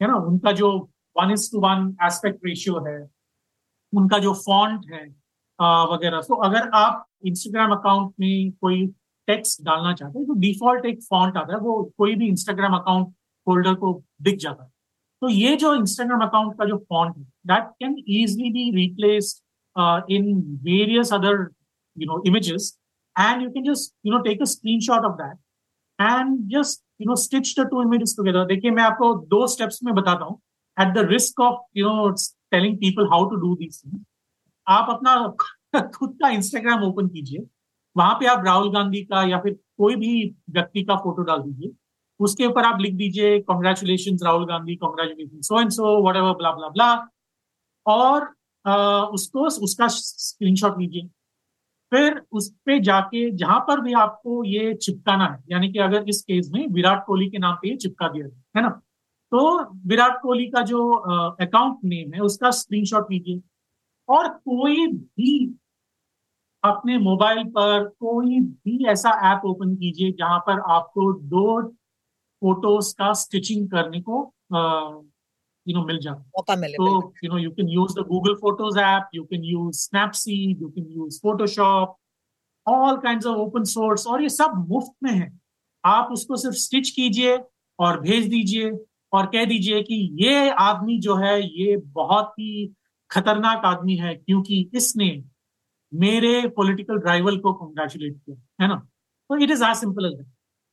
है। 0.00 0.08
ना? 0.08 0.16
उनका 0.16 0.52
जो 0.52 0.70
one 1.16 1.30
is 1.32 1.50
to 1.52 1.60
one 1.60 1.94
aspect 2.06 2.46
ratio 2.46 2.78
है, 2.86 2.98
उनका 3.92 4.18
जो 4.18 4.32
फॉन्ट 4.36 4.86
है 4.92 5.04
वगैरह। 5.92 6.20
तो 6.20 6.34
अगर 6.46 6.68
आप 6.74 7.06
इंस्टाग्राम 7.26 7.72
अकाउंट 7.72 8.12
में 8.20 8.50
कोई 8.52 8.86
टेक्स्ट 9.28 9.62
डालना 9.64 9.92
चाहते 9.92 10.18
हैं 10.18 10.26
तो 10.26 10.34
डिफ़ॉल्ट 10.40 10.84
एक 10.86 11.02
फॉन्ट 11.04 11.36
आता 11.36 11.52
है, 11.52 11.58
वो 11.60 11.92
कोई 11.98 12.14
भी 12.14 12.26
इंस्टाग्राम 12.28 12.76
अकाउंट 12.76 13.14
होल्डर 13.46 13.74
को 13.74 13.92
दिख 14.22 14.38
जाता 14.38 14.62
है। 14.64 14.70
तो 15.22 15.28
ये 15.28 15.56
जो 15.56 15.74
इंस्टाग्राम 15.74 16.20
अकाउंट 16.20 16.58
का 16.58 16.64
जो 16.64 16.76
फॉन्ट 16.88 17.16
है 17.16 17.22
that 17.46 17.70
can 17.80 17.96
easily 17.98 18.50
be 18.52 18.70
replace 18.76 19.42
in 20.10 20.34
various 20.64 21.12
other 21.14 21.46
you 21.96 22.06
know 22.06 22.22
images 22.26 22.76
and 23.16 23.42
you 23.42 23.50
can 23.50 23.72
just 23.72 23.94
you 24.06 24.12
know 24.12 24.18
take 24.22 24.42
a 24.42 24.44
screen 24.54 24.80
shot 24.80 25.04
of 25.04 25.16
that 25.22 25.36
and 26.00 26.38
just 26.50 26.82
you 27.00 27.06
know 27.08 27.14
stitch 27.22 27.54
the 27.60 27.66
two 27.70 27.82
images 27.82 28.14
together 28.16 28.44
देखिए, 28.46 28.70
मैं 28.70 28.82
आपको 28.82 29.14
दो 29.28 29.46
steps 29.46 29.82
में 29.84 29.94
बताता 29.94 30.24
हूँ. 30.24 30.40
At 30.76 30.94
the 30.94 31.06
risk 31.10 31.40
of 31.40 31.58
you 31.76 31.86
know 31.86 32.10
telling 32.50 32.76
people 32.78 33.08
how 33.12 33.28
to 33.30 33.36
do 33.36 33.54
this 33.56 33.84
thing 33.84 34.04
आप 34.66 34.90
अपना 34.90 35.80
खुद 35.94 36.16
का 36.22 36.28
इंस्टाग्राम 36.28 36.82
ओपन 36.84 37.08
कीजिए. 37.08 37.46
वहाँ 37.96 38.14
पे 38.14 38.26
आप 38.26 38.44
राहुल 38.46 38.70
गांधी 38.72 39.02
का 39.04 39.22
या 39.28 39.38
फिर 39.40 39.52
कोई 39.78 39.96
भी 39.96 40.12
व्यक्ति 40.50 40.82
का 40.84 40.96
फ़ोटो 40.96 41.22
डाल 41.22 41.42
दीजिए. 41.42 41.72
उसके 42.20 42.46
ऊपर 42.46 42.64
आप 42.64 42.80
लिख 42.80 42.94
दीजिए 42.94 43.38
congratulation 43.42 44.18
Rahul 44.24 44.46
Gandhi 44.46 44.76
congratulation 44.76 45.40
so 45.40 45.60
and 45.60 45.70
so 45.70 45.96
whatever 46.16 46.32
blah 46.32 46.50
blah 46.52 46.68
blah 46.68 46.90
और 47.86 48.28
आ, 48.66 49.02
उसको 49.02 49.46
उसका 49.64 49.86
स्क्रीनशॉट 49.88 50.78
लीजिए। 50.78 51.08
फिर 51.92 52.20
उस 52.32 52.50
पे 52.66 52.78
जाके 52.80 53.30
जहाँ 53.30 53.58
पर 53.60 53.80
भी 53.80 53.92
आपको 53.92 54.42
ये 54.44 54.74
चिपकाना 54.74 55.26
है 55.26 55.38
यानी 55.50 55.72
कि 55.72 55.78
अगर 55.78 56.08
इस 56.08 56.22
केस 56.22 56.50
में 56.54 56.66
विराट 56.68 57.04
कोहली 57.06 57.28
के 57.30 57.38
नाम 57.38 57.54
पे 57.62 57.68
ये 57.68 57.76
चिपका 57.76 58.08
दिया 58.08 58.26
जाए 58.26 58.42
है 58.56 58.62
ना? 58.62 58.68
तो 58.68 59.64
विराट 59.88 60.20
कोहली 60.22 60.46
का 60.46 60.62
जो 60.62 60.88
अकाउंट 61.40 61.78
नेम 61.84 62.12
है 62.14 62.20
उसका 62.20 62.50
स्क्रीनशॉट 62.50 63.10
लीजिए। 63.12 63.40
और 64.08 64.28
कोई 64.28 64.86
भी 64.86 65.54
अपने 66.64 66.98
मोबाइल 66.98 67.42
पर 67.48 67.84
कोई 68.00 68.40
भी 68.40 68.84
ऐसा 68.86 69.10
ऐप 69.32 69.42
ओपन 69.46 69.74
कीजिए 69.74 70.12
जहाँ 70.12 70.38
पर 70.38 70.60
आपको 70.70 71.12
दो 71.12 71.60
फ़ोटोज़ 72.42 72.94
का 72.98 73.12
स्टिचिंग 73.20 73.68
करने 73.70 74.00
को 74.00 74.18
you 75.66 75.74
know 75.76 75.86
मिल 75.86 75.98
जाता 76.02 76.18
मौका 76.36 76.56
मिले 76.56 76.76
तो 76.76 76.90
you 77.24 77.30
know 77.30 77.38
you 77.44 77.50
can 77.56 77.68
use 77.68 77.94
the 77.94 78.04
Google 78.10 78.36
Photos 78.42 78.76
app 78.82 79.16
you 79.16 79.24
can 79.32 79.42
use 79.44 79.80
Snapseed 79.88 80.62
you 80.64 80.70
can 80.76 80.86
use 81.00 81.20
Photoshop 81.24 81.96
all 82.66 82.98
kinds 83.02 83.26
of 83.26 83.42
open 83.42 83.66
source 83.72 84.06
और 84.06 84.22
ये 84.22 84.28
सब 84.28 84.52
मुफ़्त 84.68 84.92
में 85.02 85.10
है। 85.10 85.30
आप 85.84 86.08
उसको 86.12 86.36
सिर्फ़ 86.36 86.56
स्टिच 86.56 86.90
कीजिए 86.90 87.36
और 87.78 88.00
भेज 88.00 88.26
दीजिए 88.28 88.70
और 89.12 89.26
कह 89.26 89.44
दीजिए 89.44 89.82
कि 89.82 89.94
ये 90.22 90.50
आदमी 90.60 90.98
जो 91.00 91.16
है 91.16 91.40
ये 91.42 91.76
बहुत 91.76 92.32
ही 92.40 92.66
खतरनाक 93.10 93.64
आदमी 93.64 93.96
है 93.96 94.14
क्योंकि 94.14 94.70
इसने 94.74 95.10
मेरे 95.92 96.48
पॉलिटिकल 96.56 96.98
राइवल 97.00 97.38
को 97.38 97.52
कंग्रेचुलेट 97.52 98.16
किया 98.16 98.36
है 98.62 98.68
ना? 98.68 98.76
तो 99.30 99.36
it 99.36 99.50
is 99.50 99.64
as 99.64 99.76
simple 99.76 100.06
as 100.06 100.18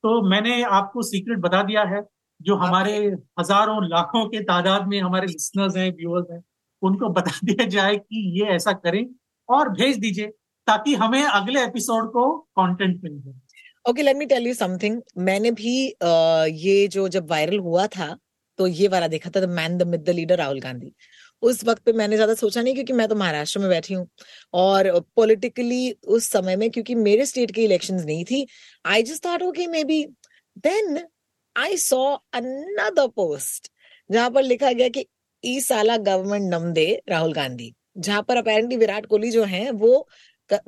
तो 0.05 0.21
मैंने 0.21 0.61
आपको 0.69 1.01
सीक्रेट 1.01 1.39
बता 1.39 1.61
दिया 1.63 1.83
है 1.83 2.01
जो 2.41 2.55
हमारे 2.55 2.97
हज़ारों 3.39 3.77
लाखों 3.83 4.25
के 4.25 4.39
तादाद 4.43 4.87
में 4.87 4.99
हमारे 5.01 5.27
लिसनर्स 5.27 5.77
हैं 5.77 5.89
व्यूअर्स 5.91 6.27
हैं 6.31 6.41
उनको 6.81 7.09
बता 7.09 7.31
दिया 7.43 7.65
जाए 7.67 7.95
कि 7.95 8.21
ये 8.39 8.45
ऐसा 8.55 8.71
करें 8.73 9.05
और 9.49 9.69
भेज 9.69 9.97
दीजिए 9.99 10.27
ताकि 10.67 10.93
हमें 10.95 11.23
अगले 11.23 11.63
एपिसोड 11.63 12.11
को 12.11 12.27
कंटेंट 12.59 13.03
मिल 13.03 13.19
जाए। 13.21 13.33
Okay 13.89 14.01
let 14.01 14.17
me 14.17 14.25
tell 14.25 14.47
you 14.47 14.53
something 14.53 15.01
मैंने 15.17 15.51
भी 15.51 15.75
ये 16.59 16.87
जो 16.87 17.07
जब 17.07 17.29
वायरल 17.29 17.59
हुआ 17.59 17.87
था 17.87 18.15
तो 18.59 18.67
ये 18.67 18.87
वाला 18.87 19.07
देखा 19.07 19.29
था 19.29 19.39
the 19.39 19.49
man 19.51 19.77
the 19.77 19.87
myth 19.87 20.03
the 20.03 20.09
leader 20.09 20.37
Rahul 20.37 20.59
Gandhi. 20.59 20.91
उस 21.43 21.63
वक्त 21.65 21.81
पे 21.85 21.93
मैंने 21.93 22.15
ज़्यादा 22.15 22.33
सोचा 22.35 22.61
नहीं 22.61 22.73
क्योंकि 22.73 22.93
मैं 22.93 23.07
तो 23.07 23.15
महाराष्ट्र 23.15 23.59
में 23.59 23.69
बैठी 23.69 23.93
हूँ। 23.93 24.07
और 24.53 24.89
पॉलिटिकली 25.15 25.91
उस 26.07 26.29
समय 26.31 26.55
में 26.55 26.69
क्योंकि 26.71 26.95
मेरे 26.97 27.25
स्टेट 27.25 27.51
की 27.51 27.63
इलेक्शंस 27.65 28.05
नहीं 28.05 28.23
थी 28.25 28.45
I 28.85 29.03
just 29.03 29.25
thought 29.25 29.43
okay 29.43 29.67
maybe 29.85 30.03
then 30.57 30.99
I 31.55 31.77
saw 31.79 32.03
another 32.35 33.07
post 33.09 33.71
जहाँ 34.09 34.29
पर 34.31 34.43
लिखा 34.43 34.71
गया 34.73 34.89
कि 34.89 35.05
ई 35.43 35.59
साला 35.61 35.97
गवर्नमेंट 35.99 36.53
नम 36.53 36.71
दे 36.73 36.85
राहुल 37.09 37.33
गांधी। 37.33 37.73
जहाँ 37.99 38.21
पर 38.23 38.37
अपेरेंटली 38.37 38.77
विराट 38.77 39.05
कोहली 39.05 39.31
जो 39.31 39.43
है, 39.45 39.69
वो 39.71 40.07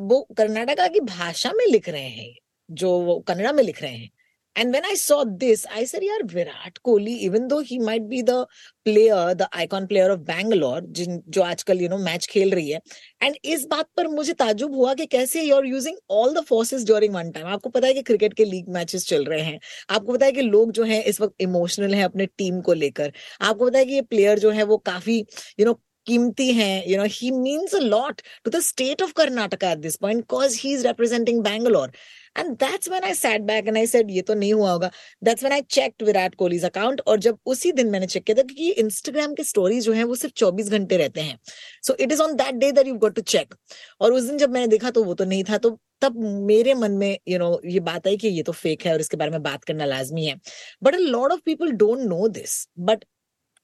वो 0.01 0.21
कर्नाटका 0.38 0.88
की 0.89 1.00
भाषा 1.01 1.51
में 1.53 1.65
लिख 1.67 1.89
रहे 1.89 2.07
हैं, 2.09 2.33
जो 2.69 2.91
वो 3.01 3.19
कन्नड़ा 3.27 3.51
में 3.53 3.63
लिख 3.63 3.81
रहे 3.81 3.91
हैं। 3.93 4.09
And 4.57 4.73
when 4.73 4.85
I 4.85 4.95
saw 4.95 5.23
this, 5.41 5.65
I 5.71 5.83
said, 5.85 6.03
यार 6.03 6.23
Virat 6.33 6.77
Kohli 6.77 7.17
even 7.25 7.47
though 7.47 7.59
he 7.61 7.77
might 7.79 8.07
be 8.09 8.21
the 8.29 8.37
player, 8.85 9.35
the 9.35 9.47
icon 9.53 9.87
player 9.87 10.09
of 10.13 10.23
Bangalore, 10.29 10.81
जिन 10.99 11.21
जो 11.29 11.41
आजकल 11.43 11.79
you 11.79 11.89
know 11.89 11.99
मैच 12.05 12.25
खेल 12.31 12.51
रही 12.51 12.69
है 12.69 12.79
एंड 13.23 13.35
इस 13.45 13.65
बात 13.71 13.87
पर 13.97 14.07
मुझे 14.07 14.33
ताजुब 14.33 14.75
हुआ 14.75 14.93
कि 14.93 15.05
कैसे 15.05 15.43
you 15.43 15.55
are 15.55 15.65
using 15.65 15.97
all 16.11 16.33
the 16.33 16.43
forces 16.45 16.85
during 16.85 17.13
one 17.15 17.31
time 17.31 17.47
आपको 17.47 17.69
पता 17.69 17.87
है 17.87 17.93
कि 17.93 18.01
क्रिकेट 18.01 18.33
के 18.33 18.45
लीग 18.45 18.69
मैचेस 18.73 19.07
चल 19.07 19.25
रहे 19.25 19.41
हैं। 19.41 19.59
आपको 19.89 20.13
पता 20.13 20.25
है 20.25 20.31
कि 20.31 20.41
लोग 20.41 20.71
जो 20.71 20.83
हैं 20.83 21.03
इस 21.03 21.21
वक्त 21.21 21.35
इमोशनल 21.41 21.93
हैं 21.93 22.03
अपने 22.05 22.25
टीम 22.37 22.61
को 22.61 22.73
लेकर। 22.73 23.11
आपको 23.41 23.65
पता 23.65 23.79
है 23.79 23.85
कि 23.85 23.93
ये 23.93 24.01
प्लेयर 24.01 24.39
जो 24.39 24.51
है 24.51 24.63
वो 24.63 24.77
काफ़ी 24.91 25.19
यू 25.59 25.65
नो 25.65 25.73
कीमती 26.07 26.51
हैं 26.53 26.83
you 26.87 26.97
know 26.97 27.03
he 27.11 27.31
means 27.31 27.75
a 27.75 27.79
lot 27.79 28.21
to 28.45 28.51
the 28.51 28.59
state 28.63 29.01
of 29.01 29.13
Karnataka 29.17 29.71
at 29.71 29.77
this 29.79 29.95
point 29.97 30.17
because 30.19 30.57
he 30.59 30.73
is 30.73 30.85
representing 30.87 31.41
Bangalore 31.43 31.91
and 32.37 32.49
that's 32.57 32.89
when 32.89 33.03
I 33.03 33.13
sat 33.13 33.41
back 33.41 33.67
and 33.67 33.77
I 33.77 33.87
said 33.87 34.11
ये 34.11 34.21
तो 34.21 34.33
नहीं 34.33 34.53
हुआ 34.53 34.71
होगा. 34.71 34.89
That's 35.23 35.43
when 35.43 35.53
I 35.53 35.61
checked 35.71 36.03
Virat 36.03 36.35
Kohli's 36.35 36.65
account 36.65 37.01
और 37.07 37.19
जब 37.19 37.37
उसी 37.45 37.71
दिन 37.71 37.89
मैंने 37.91 38.07
चेक 38.07 38.23
किया 38.23 38.35
था 38.37 38.41
क्योंकि 38.43 38.69
इंस्टाग्राम 38.81 39.33
के 39.33 39.43
स्टोरी 39.43 39.79
जो 39.81 39.93
है 39.93 40.03
वो 40.03 40.15
सिर्फ़ 40.15 40.33
24 40.35 40.69
घंटे 40.69 40.97
रहते 40.97 41.21
हैं। 41.21 41.37
So 41.83 41.95
it 41.99 42.11
is 42.11 42.21
on 42.21 42.35
that 42.35 42.55
day 42.55 42.71
that 42.71 42.87
you 42.87 42.95
got 42.95 43.15
to 43.15 43.21
check 43.23 43.55
और 44.01 44.13
उस 44.13 44.23
दिन 44.23 44.37
जब 44.37 44.51
मैंने 44.51 44.67
देखा 44.67 44.91
तो 44.91 45.03
वो 45.03 45.13
तो 45.13 45.25
नहीं 45.25 45.43
था 45.43 45.57
तो 45.57 45.77
तब 46.01 46.17
मेरे 46.47 46.73
मन 46.73 46.91
में 46.93 47.09
यू 47.09 47.33
you 47.33 47.39
नो 47.39 47.49
know, 47.51 47.73
ये 47.73 47.79
बात 47.81 48.07
आई 48.07 48.17
कि 48.17 48.27
ये 48.27 48.43
तो 48.43 48.51
फेक 48.53 48.85
है 48.85 48.93
और 48.93 48.99
इसके 49.01 49.17
बारे 49.17 49.31
में 49.31 49.41
बात 49.43 49.63
करना 49.63 49.85
लाजमी 49.85 50.25
है। 50.25 50.35
But 50.83 50.95
a 50.95 50.97
lot 50.99 51.31
of 51.31 51.39
people 51.45 51.71
don't 51.73 51.99
know 51.99 52.27
this 52.29 52.67
but 52.79 53.03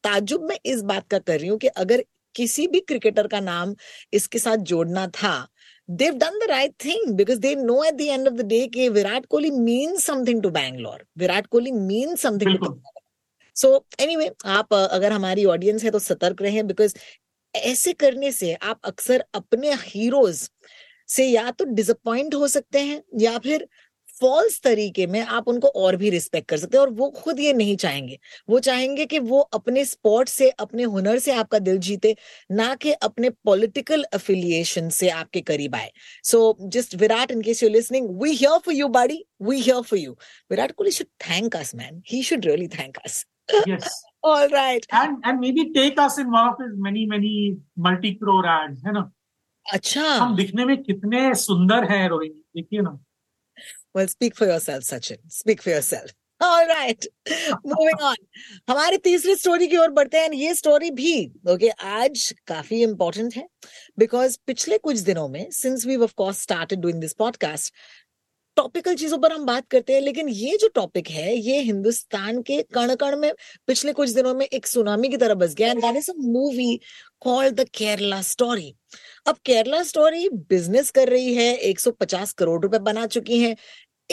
ताजुब 0.03 0.43
मैं 0.43 0.57
इस 0.65 0.81
बात 0.83 1.07
का 1.09 1.19
कर 1.19 1.39
रही 1.39 1.49
हूँ 1.49 1.57
कि 1.59 1.67
अगर 1.67 2.03
किसी 2.35 2.67
भी 2.67 2.79
क्रिकेटर 2.79 3.27
का 3.27 3.39
नाम 3.39 3.75
इसके 4.13 4.39
साथ 4.39 4.57
जोड़ना 4.71 5.07
था। 5.07 5.35
They've 5.89 6.17
done 6.19 6.39
the 6.39 6.47
right 6.49 6.73
thing 6.79 7.15
because 7.15 7.39
they 7.39 7.55
know 7.55 7.81
at 7.83 7.97
the 7.97 8.09
end 8.09 8.27
of 8.27 8.37
the 8.37 8.47
day 8.47 8.67
कि 8.67 8.89
Virat 8.89 9.25
Kohli 9.25 9.49
means 9.65 10.05
something 10.09 10.41
to 10.41 10.51
Bangalore. 10.51 10.99
Virat 11.17 11.47
Kohli 11.47 11.71
means 11.71 12.25
something 12.25 12.47
to 12.47 12.59
बिल्कुल। 12.59 12.79
सो 13.55 13.85
एनीवे 14.01 14.29
आप 14.45 14.73
अगर 14.73 15.11
हमारी 15.11 15.45
ऑडियंस 15.45 15.83
है 15.83 15.91
तो 15.91 15.99
सतर्क 15.99 16.41
रहें 16.41 16.65
बिकॉज़ 16.67 16.95
ऐसे 17.53 17.93
करने 17.93 18.31
से 18.31 18.53
आप 18.53 18.79
अक्सर 18.85 19.23
अपने 19.33 19.73
हीरोज 19.73 20.49
से 21.07 21.25
या 21.25 21.51
तो 21.51 21.65
डिसअपॉइंट 21.65 22.35
हो 22.35 22.47
सकते 22.47 22.79
हैं 22.79 23.01
या 23.19 23.37
फिर 23.39 23.67
फॉल्स 24.23 24.61
तरीके 24.61 25.07
में 25.07 25.19
आप 25.21 25.47
उनको 25.47 25.67
और 25.67 25.95
भी 25.95 26.09
रिस्पेक्ट 26.09 26.49
कर 26.49 26.57
सकते 26.57 26.77
हैं 26.77 26.81
और 26.81 26.89
वो 26.89 27.09
खुद 27.09 27.39
ये 27.39 27.53
नहीं 27.53 27.75
चाहेंगे। 27.77 28.19
वो 28.49 28.59
चाहेंगे 28.59 29.05
कि 29.05 29.19
वो 29.19 29.39
अपने 29.39 29.85
स्पोर्ट 29.85 30.29
से 30.29 30.49
अपने 30.49 30.83
हुनर 30.83 31.19
से 31.19 31.31
आपका 31.31 31.59
दिल 31.59 31.77
जीते 31.77 32.15
ना 32.51 32.75
कि 32.75 32.91
अपने 32.91 33.29
पॉलिटिकल 33.29 34.03
अफिलिएशन 34.03 34.89
से 34.89 35.09
आपके 35.09 35.41
करीब 35.41 35.75
आए। 35.75 35.91
So 36.23 36.57
just 36.61 36.95
Virat 36.95 37.31
in 37.31 37.41
case 37.41 37.63
you 37.63 37.69
listening 37.69 38.09
we 38.23 38.31
here 38.31 38.57
for 38.57 38.75
you 38.75 38.87
buddy 38.87 39.25
we 39.41 39.59
here 39.59 39.81
for 39.81 39.99
you 39.99 40.17
Virat 40.51 40.71
Kohli 40.71 40.91
should 40.91 41.07
thank 41.29 41.55
us 41.55 41.75
man 41.75 42.01
he 42.07 42.23
should 42.23 42.45
really 42.45 42.67
thank 42.67 42.97
us 42.97 43.25
yes. 43.67 43.87
All 44.23 44.47
right. 44.47 44.85
and 44.91 45.17
and 45.23 45.39
maybe 45.39 45.63
take 45.73 45.97
us 45.99 46.17
in 46.17 46.31
one 46.31 46.47
of 46.47 46.61
his 46.61 46.75
many 46.75 47.05
many 47.05 47.57
multi 47.77 48.11
crore 48.15 48.45
ads 48.45 48.85
है 48.85 48.93
ना? 48.93 49.11
अच्छा। 49.65 50.11
हम 50.11 50.35
दिखने 50.35 50.65
में 50.65 50.83
कितने 50.83 51.33
सुंदर 51.35 51.83
हैं 51.83 52.07
रोहिणी 52.09 52.41
देखिए 52.55 52.81
ना। 52.81 52.99
Well, 53.93 54.07
speak 54.07 54.35
for 54.35 54.45
yourself, 54.45 54.83
Sachin. 54.83 55.17
Speak 55.29 55.61
for 55.61 55.69
yourself. 55.69 56.11
All 56.41 56.67
right. 56.67 57.05
Moving 57.63 58.01
on. 58.01 58.15
हमारे 58.69 58.97
तीसरी 59.03 59.35
स्टोरी 59.35 59.67
की 59.67 59.77
ओर 59.77 59.89
बढ़ते 59.97 60.19
हैं 60.19 60.31
ये 60.33 60.53
स्टोरी 60.55 60.89
भी 60.91 61.13
ओके 61.51 61.69
आज 61.97 62.33
काफ़ी 62.47 62.81
इंपॉर्टेंट 62.83 63.35
है 63.35 63.47
बिकॉज़ 63.99 64.37
पिछले 64.47 64.77
कुछ 64.77 64.99
दिनों 65.09 65.27
में 65.29 65.45
since 65.51 65.85
we 65.85 65.95
of 65.95 66.13
course 66.17 66.41
started 66.41 66.79
doing 66.79 66.99
this 67.01 67.13
podcast 67.19 67.73
topical 68.57 68.95
चीज़ों 68.95 69.17
पर 69.17 69.31
हम 69.31 69.45
बात 69.45 69.67
करते 69.67 69.93
हैं, 69.93 70.01
लेकिन 70.01 70.27
ये 70.29 70.57
जो 70.57 70.67
टॉपिक 70.75 71.07
है, 71.09 71.35
ये 71.35 71.59
हिंदुस्तान 71.61 72.41
के 72.41 72.61
कण 72.73 72.93
कण 72.95 73.17
में 73.17 73.31
पिछले 73.67 73.93
कुछ 73.93 74.09
दिनों 74.09 74.33
में 74.33 74.45
एक 74.45 74.67
सुनामी 74.67 75.09
की 75.09 75.17
तरह 75.17 75.33
बस 75.35 75.53
गया 75.55 75.71
and 75.71 75.97
is 75.97 76.11
movie 76.17 76.79
called 77.21 77.55
the 77.55 77.65
Kerala 77.73 78.21
story 78.23 78.73
अब 79.27 79.37
केरला 79.45 79.81
स्टोरी 79.83 80.27
बिज़नेस 80.49 80.91
कर 80.91 81.09
रही 81.09 81.33
है 81.35 81.53
150 81.71 82.33
करोड़ 82.33 82.61
रुपए 82.63 82.79
बना 82.81 83.05
चुकी 83.07 83.39
है। 83.39 83.55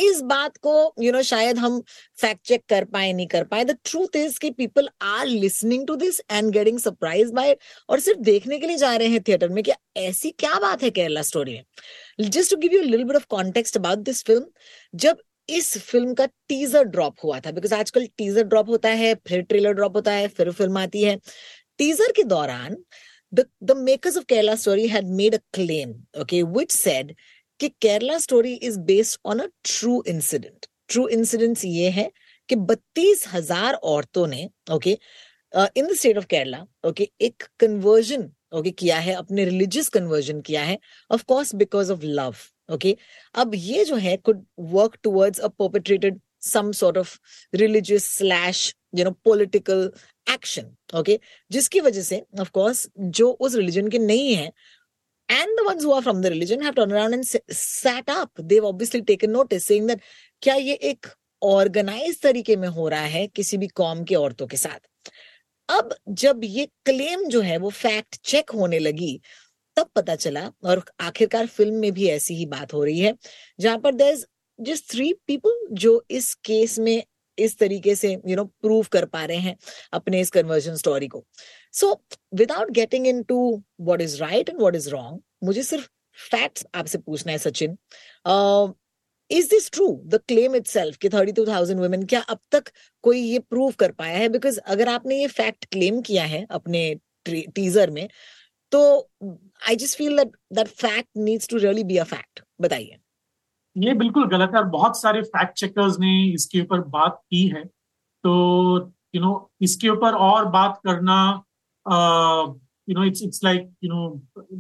इस 0.01 0.21
बात 0.23 0.57
को 0.57 0.73
यू 0.73 1.05
you 1.05 1.13
नो 1.13 1.19
know, 1.19 1.29
शायद 1.29 1.59
हम 1.59 1.81
फैक्ट 2.21 2.47
चेक 2.47 2.63
कर 2.69 2.85
पाए 2.85 3.13
नहीं 3.13 3.27
कर 3.27 3.45
पाए. 3.45 3.65
द 3.65 3.77
ट्रूथ 3.85 4.17
इज़ 4.17 4.39
कि 4.41 4.51
people 4.51 4.89
are 5.03 5.27
listening 5.27 5.87
to 5.87 5.97
this 5.97 6.21
and 6.31 6.51
getting 6.53 6.79
surprise 6.79 7.33
by 7.35 7.57
और 7.89 8.01
सिर्फ़ 8.01 8.21
देखने 8.21 8.59
के 8.59 8.67
लिए 8.67 8.77
जा 8.77 8.95
रहे 8.97 9.09
हैं 9.09 9.23
थिएटर 9.29 9.49
में 9.49 9.63
कि 9.65 9.73
ऐसी 9.97 10.31
क्या 10.39 10.59
बात 10.61 10.83
है 10.83 10.91
केरला 10.91 11.23
स्टोरी 11.23 11.53
में. 11.53 11.65
Just 12.31 12.51
to 12.51 12.57
give 12.57 12.73
you 12.73 12.83
little 12.83 13.05
bit 13.05 13.17
of 13.17 13.27
context 13.31 13.77
about 13.77 13.99
this 13.99 14.25
film 14.25 14.45
जब 14.95 15.23
इस 15.49 15.77
फ़िल्म 15.79 16.15
का 16.15 16.27
टीजर 16.27 16.85
ड्रॉप 16.85 17.17
हुआ 17.25 17.41
था 17.41 17.51
बिकॉज़ 17.51 17.75
आजकल 17.75 18.07
टीजर 18.19 18.45
ड्रॉप 18.45 18.69
होता 18.69 18.89
है 19.03 19.15
फिर 19.29 19.43
ट्रेलर 19.43 19.73
ड्रॉप 19.73 19.97
होता 19.97 20.13
है 20.13 20.29
फिर 20.29 20.51
फ़िल्म 20.51 20.79
आती 20.79 21.03
है. 21.03 21.17
टीजर 21.79 22.13
के 22.17 22.25
दौरान 22.25 22.77
the 23.33 23.45
the 23.63 23.75
makers 23.75 24.17
of 24.17 24.27
Kerala 24.27 24.55
story 24.59 24.87
had 24.89 25.11
made 25.19 25.35
a 25.35 25.41
claim, 25.57 25.91
okay, 26.17 26.43
which 26.43 26.73
said 26.73 27.15
कि 27.61 27.69
Kerala 27.81 28.19
story 28.19 28.53
is 28.55 28.79
based 28.91 29.19
on 29.27 29.39
a 29.39 29.47
true 29.65 30.03
incident 30.09 30.67
true 30.89 31.07
incident 31.09 31.65
ये 31.65 31.91
है 31.91 32.11
कि 32.49 32.57
बत्तीस 32.71 33.27
हज़ार 33.33 33.75
औरतों 33.75 34.27
ने 34.27 34.49
okay 34.73 34.99
in 35.77 35.87
the 35.87 35.95
state 35.97 36.19
of 36.19 36.27
Kerala 36.27 36.65
okay 36.89 37.11
एक 37.21 37.43
कन्वर्जन 37.61 38.31
ओके 38.53 38.71
किया 38.71 38.99
है, 38.99 39.15
अपने 39.15 39.45
रिलीजियस 39.45 39.89
कन्वर्जन 39.89 40.41
किया 40.41 40.63
है 40.63 40.79
of 41.11 41.25
course 41.25 41.55
because 41.55 41.93
of 41.93 42.05
love 42.05 42.35
okay 42.75 42.97
अब 43.35 43.55
ये 43.55 43.85
जो 43.85 43.97
है 43.97 44.17
could 44.17 44.45
work 44.75 44.97
towards 45.03 45.41
a 45.41 45.49
perpetrated 45.49 46.21
some 46.43 46.73
sort 46.73 46.97
of 46.97 47.21
religious 47.53 48.05
slash, 48.05 48.75
you 48.93 49.05
know, 49.05 49.17
political 49.25 49.91
action, 50.27 50.71
okay. 50.95 51.19
जिसकी 51.51 51.81
वजह 51.81 52.03
से, 52.03 52.23
of 52.39 52.51
course, 52.59 52.87
जो 52.99 53.31
उस 53.31 53.55
रिलीजन 53.55 53.89
के 53.89 53.99
नहीं 53.99 54.35
है 54.35 54.51
and 55.33 55.47
the 55.47 55.73
ones 55.73 55.87
who 55.87 55.95
are 55.95 56.09
from 56.09 56.23
the 56.23 56.31
religion 56.33 56.63
have 56.67 56.77
turned 56.77 56.97
around 56.97 57.15
and 57.15 57.37
sa- 57.37 57.85
sat 57.87 58.07
up. 58.09 58.29
They've 58.41 58.75
obviously 58.75 59.01
taken 59.11 59.29
notice, 59.29 59.63
saying 59.63 59.89
that, 59.89 60.01
क्या 60.43 60.55
ये 60.55 60.75
एक 60.75 61.07
ऑर्गेनाइज 61.43 62.21
तरीके 62.21 62.57
में 62.57 62.69
हो 62.69 62.89
रहा 62.89 63.01
है 63.01 63.27
किसी 63.27 63.57
भी 63.59 63.67
कौम 63.67 64.05
के 64.05 64.15
औरतों 64.15 64.47
के 64.47 64.57
साथ? 64.57 64.87
अब 65.69 65.95
जब 66.09 66.41
ये 66.45 66.67
क्लेम 66.67 67.25
जो 67.25 67.41
है 67.41 67.57
वो 67.57 67.71
फैक्ट 67.71 68.17
चेक 68.25 68.51
होने 68.51 68.79
लगी, 68.79 69.21
तब 69.77 69.91
पता 69.97 70.17
चला, 70.17 70.53
और 70.65 70.85
आखिरकार 71.01 71.47
फ़िल्म 71.47 71.75
में 71.75 71.93
भी 71.93 72.09
ऐसी 72.09 72.35
ही 72.35 72.47
बात 72.47 72.73
हो 72.73 72.85
रही 72.85 73.01
है, 73.01 73.15
जहाँ 73.61 73.79
पर 73.79 73.95
देर 73.95 74.27
जस्ट 74.61 74.91
थ्री 74.91 75.13
पीपल 75.13 75.67
जो 75.73 76.07
इस 76.11 76.35
केस 76.35 76.79
में 76.79 77.05
इस 77.39 77.59
तरीके 77.59 77.95
से 77.95 78.19
यू 78.27 78.37
नो 78.37 78.45
प्रूव 78.45 78.87
कर 78.93 79.05
पा 79.05 79.25
रहे 79.25 79.37
हैं 79.37 79.57
अपने 79.93 80.21
इस 80.21 80.31
कन्वर्जन 80.31 80.77
स्टोरी 80.77 81.09
को। 81.09 81.27
So 81.75 81.93
without 82.35 82.71
getting 82.73 83.07
into 83.23 83.41
what 83.81 84.01
is 84.01 84.21
right 84.21 84.49
and 84.49 84.61
what 84.61 84.75
is 84.77 84.89
wrong 84.91 85.21
मुझे 85.45 85.63
सिर्फ़ 85.63 85.89
फैक्ट्स 86.19 86.67
आपसे 86.75 86.99
पूछना 86.99 87.33
है 87.33 87.39
Sachin. 87.39 87.77
Is 89.31 89.49
this 89.51 89.71
true 89.73 89.87
the 90.07 90.21
claim 90.29 90.55
itself 90.67 90.97
कि 90.97 91.09
थर्टी 91.09 91.33
टू 91.33 91.45
थाउज़ेंड 91.47 91.81
वुमेन 91.81 92.05
क्या 92.07 92.21
अब 92.31 92.39
तक 92.53 92.71
कोई 93.05 93.21
ये 93.21 93.39
प्रूव 93.41 93.73
कर 93.79 93.93
पाया 93.93 94.19
है? 94.19 94.29
बिकॉज़ 94.29 94.59
अगर 94.67 94.89
आपने 94.89 95.21
ये 95.21 95.27
फैक्ट 95.29 95.65
क्लेम 95.73 96.01
किया 96.03 96.25
है 96.25 96.47
अपने 96.51 96.83
टीजर 97.27 97.91
में 97.91 98.09
तो 98.73 98.81
I 99.69 99.77
just 99.77 99.97
feel 99.99 100.17
that 100.17 100.37
that 100.55 100.69
fact 100.69 101.09
needs 101.19 101.49
to 101.49 101.57
really 101.59 101.85
be 101.85 101.97
a 101.97 102.05
fact 102.05 102.43
बताइए। 102.61 102.97
ये 103.77 103.95
बिल्कुल 103.95 104.27
गलत 104.29 104.51
है 104.55 104.59
और 104.59 104.67
बहुत 104.69 105.01
सारे 105.01 105.23
फैक्ट 105.25 105.59
चेकर्स 105.59 105.99
ने 106.01 106.13
इसके 106.35 106.61
ऊपर 106.61 106.81
बात 106.91 107.21
की 107.31 107.47
है। 107.49 107.65
तो 107.65 108.33
यू 109.15 109.21
you 109.21 109.27
नो 109.27 109.33
know, 109.33 109.65
इसके 109.65 109.89
ऊपर 109.89 110.15
और 110.17 110.45
बात 110.51 110.81
करना 110.85 111.17
You 112.90 112.96
know 112.96 113.04
it's 113.04 113.24
it's 113.24 113.44
like 113.44 113.70
you 113.84 113.90
know 113.90 114.10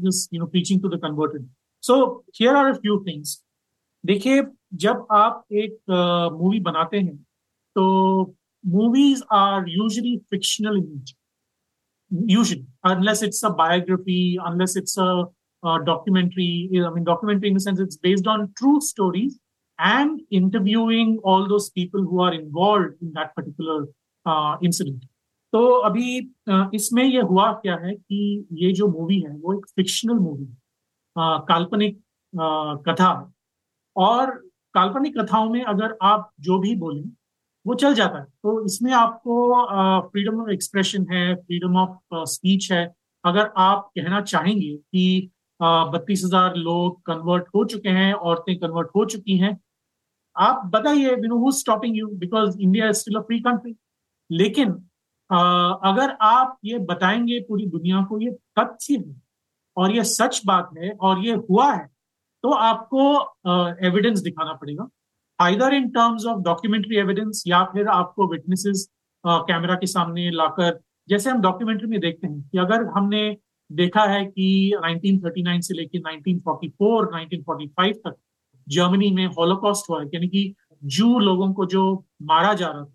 this 0.05 0.27
you 0.33 0.39
know 0.39 0.47
preaching 0.55 0.81
to 0.81 0.89
the 0.89 0.99
converted 1.03 1.49
so 1.83 1.97
here 2.39 2.55
are 2.55 2.71
a 2.71 2.77
few 2.77 3.03
things 3.07 3.41
देखिए 4.05 4.41
जब 4.85 5.05
आप 5.11 5.43
एक 5.51 5.77
मूवी 5.89 6.57
uh, 6.57 6.63
बनाते 6.63 6.97
हैं 6.97 7.15
तो 7.75 8.35
movies 8.65 9.23
are 9.33 9.69
usually 9.69 10.17
fictional 10.31 10.77
image 10.77 11.15
usually 12.11 12.65
unless 12.83 13.21
it's 13.21 13.41
a 13.43 13.49
biography 13.49 14.37
unless 14.47 14.75
it's 14.75 14.97
a 14.97 15.25
uh, 15.63 15.79
documentary. 15.79 16.69
I 16.75 16.89
mean, 16.91 17.03
documentary 17.03 17.49
in 17.49 17.55
the 17.55 17.59
sense 17.59 17.79
it's 17.79 17.97
based 17.97 18.27
on 18.27 18.53
true 18.57 18.81
stories 18.81 19.39
and 19.79 20.21
interviewing 20.31 21.19
all 21.23 21.47
those 21.47 21.69
people 21.69 22.01
who 22.01 22.21
are 22.21 22.33
involved 22.33 22.93
in 23.01 23.13
that 23.13 23.35
particular 23.35 23.87
uh, 24.25 24.57
incident. 24.61 25.03
तो 25.52 25.66
अभी 25.80 26.18
इसमें 26.74 27.02
ये 27.04 27.20
हुआ 27.22 27.50
क्या 27.62 27.76
है 27.76 27.94
कि 27.94 28.46
ये 28.54 28.72
जो 28.72 28.88
मूवी 28.88 29.20
है, 29.20 29.30
वो 29.30 29.54
एक 29.54 29.66
फिक्शनल 29.76 30.18
मूवी 30.18 30.44
है। 30.44 30.56
काल्पनिक 31.48 32.00
कथा 32.88 33.08
है। 33.10 33.26
और 33.96 34.30
काल्पनिक 34.74 35.18
कथाओं 35.18 35.48
में 35.50 35.62
अगर 35.64 35.96
आप 36.02 36.30
जो 36.40 36.58
भी 36.58 36.74
बोलें, 36.76 37.02
वो 37.66 37.74
चल 37.74 37.94
जाता 37.94 38.18
है। 38.18 38.24
तो 38.24 38.64
इसमें 38.66 38.92
आपको 38.94 40.08
फ्रीडम 40.10 40.40
ऑफ़ 40.42 40.50
एक्सप्रेशन 40.50 41.06
है 41.12 41.34
फ्रीडम 41.36 41.76
ऑफ़ 41.76 42.24
स्पीच 42.30 42.70
है। 42.72 42.84
अगर 43.24 43.50
आप 43.58 43.90
कहना 43.96 44.20
चाहेंगे 44.22 44.76
कि 44.76 45.30
बत्तीस 45.60 46.22
हज़ार 46.24 46.54
लोग 46.56 47.00
कन्वर्ट 47.06 47.48
हो 47.54 47.64
चुके 47.64 47.88
हैं, 47.88 48.12
औरतें 48.12 48.58
कन्वर्ट 48.58 48.88
हो 48.96 49.04
चुकी 49.04 49.36
हैं, 49.38 49.58
आप 50.36 50.62
बताइए 50.74 51.16
you 51.24 51.38
who 51.38 51.50
stopping 51.52 51.96
you 51.96 52.06
because 52.18 52.58
India 52.58 52.88
is 52.88 52.96
still 52.96 53.16
a 53.16 53.20
free 53.22 53.38
country 53.40 53.74
लेकिन 54.30 54.72
अगर 55.32 56.16
आप 56.20 56.58
ये 56.64 56.78
बताएँगे 56.78 57.40
पूरी 57.40 57.66
दुनिया 57.66 58.02
को 58.02 58.20
ये 58.20 58.30
तथ्य 58.30 58.94
है 58.94 59.22
और 59.76 59.90
ये 59.92 60.04
सच 60.04 60.42
बात 60.46 60.70
है 60.78 60.90
और 60.90 61.24
ये 61.24 61.34
हुआ 61.34 61.72
है 61.72 61.86
तो 62.42 62.50
आपको 62.50 63.20
एविडेंस 63.86 64.20
दिखाना 64.20 64.52
पड़ेगा। 64.52 64.88
Either 65.40 65.74
in 65.74 65.88
terms 65.88 66.26
of 66.26 66.40
documentary 66.40 66.96
evidence 66.96 67.44
या 67.46 67.64
फिर 67.64 67.88
आपको 67.88 68.26
विटनेसेस 68.28 68.88
कैमरा 69.26 69.74
के 69.74 69.86
सामने 69.86 70.30
लाकर 70.30 70.80
जैसे 71.08 71.30
हम 71.30 71.40
डॉक्यूमेंट्री 71.40 71.86
में 71.86 72.00
देखते 72.00 72.26
हैं 72.26 72.42
कि 72.42 72.58
अगर 72.58 72.86
हमने 72.86 73.36
देखा 73.72 74.02
है 74.02 74.24
कि 74.26 74.74
1939 74.84 75.60
से 75.60 75.74
लेकर 75.74 75.98
1944, 75.98 77.06
1945 77.06 77.94
तक 77.94 78.14
जर्मनी 78.68 79.10
में 79.10 79.26
हॉलोकॉस्ट 79.26 79.90
हुआ 79.90 80.00
है 80.00 80.06
यानी 80.06 80.28
कि 80.28 80.54
जू 80.84 81.18
लोगों 81.18 81.52
को 81.52 81.66
जो 81.66 82.04
मारा 82.22 82.54
जा 82.54 82.66
रहा 82.66 82.84
था 82.84 82.94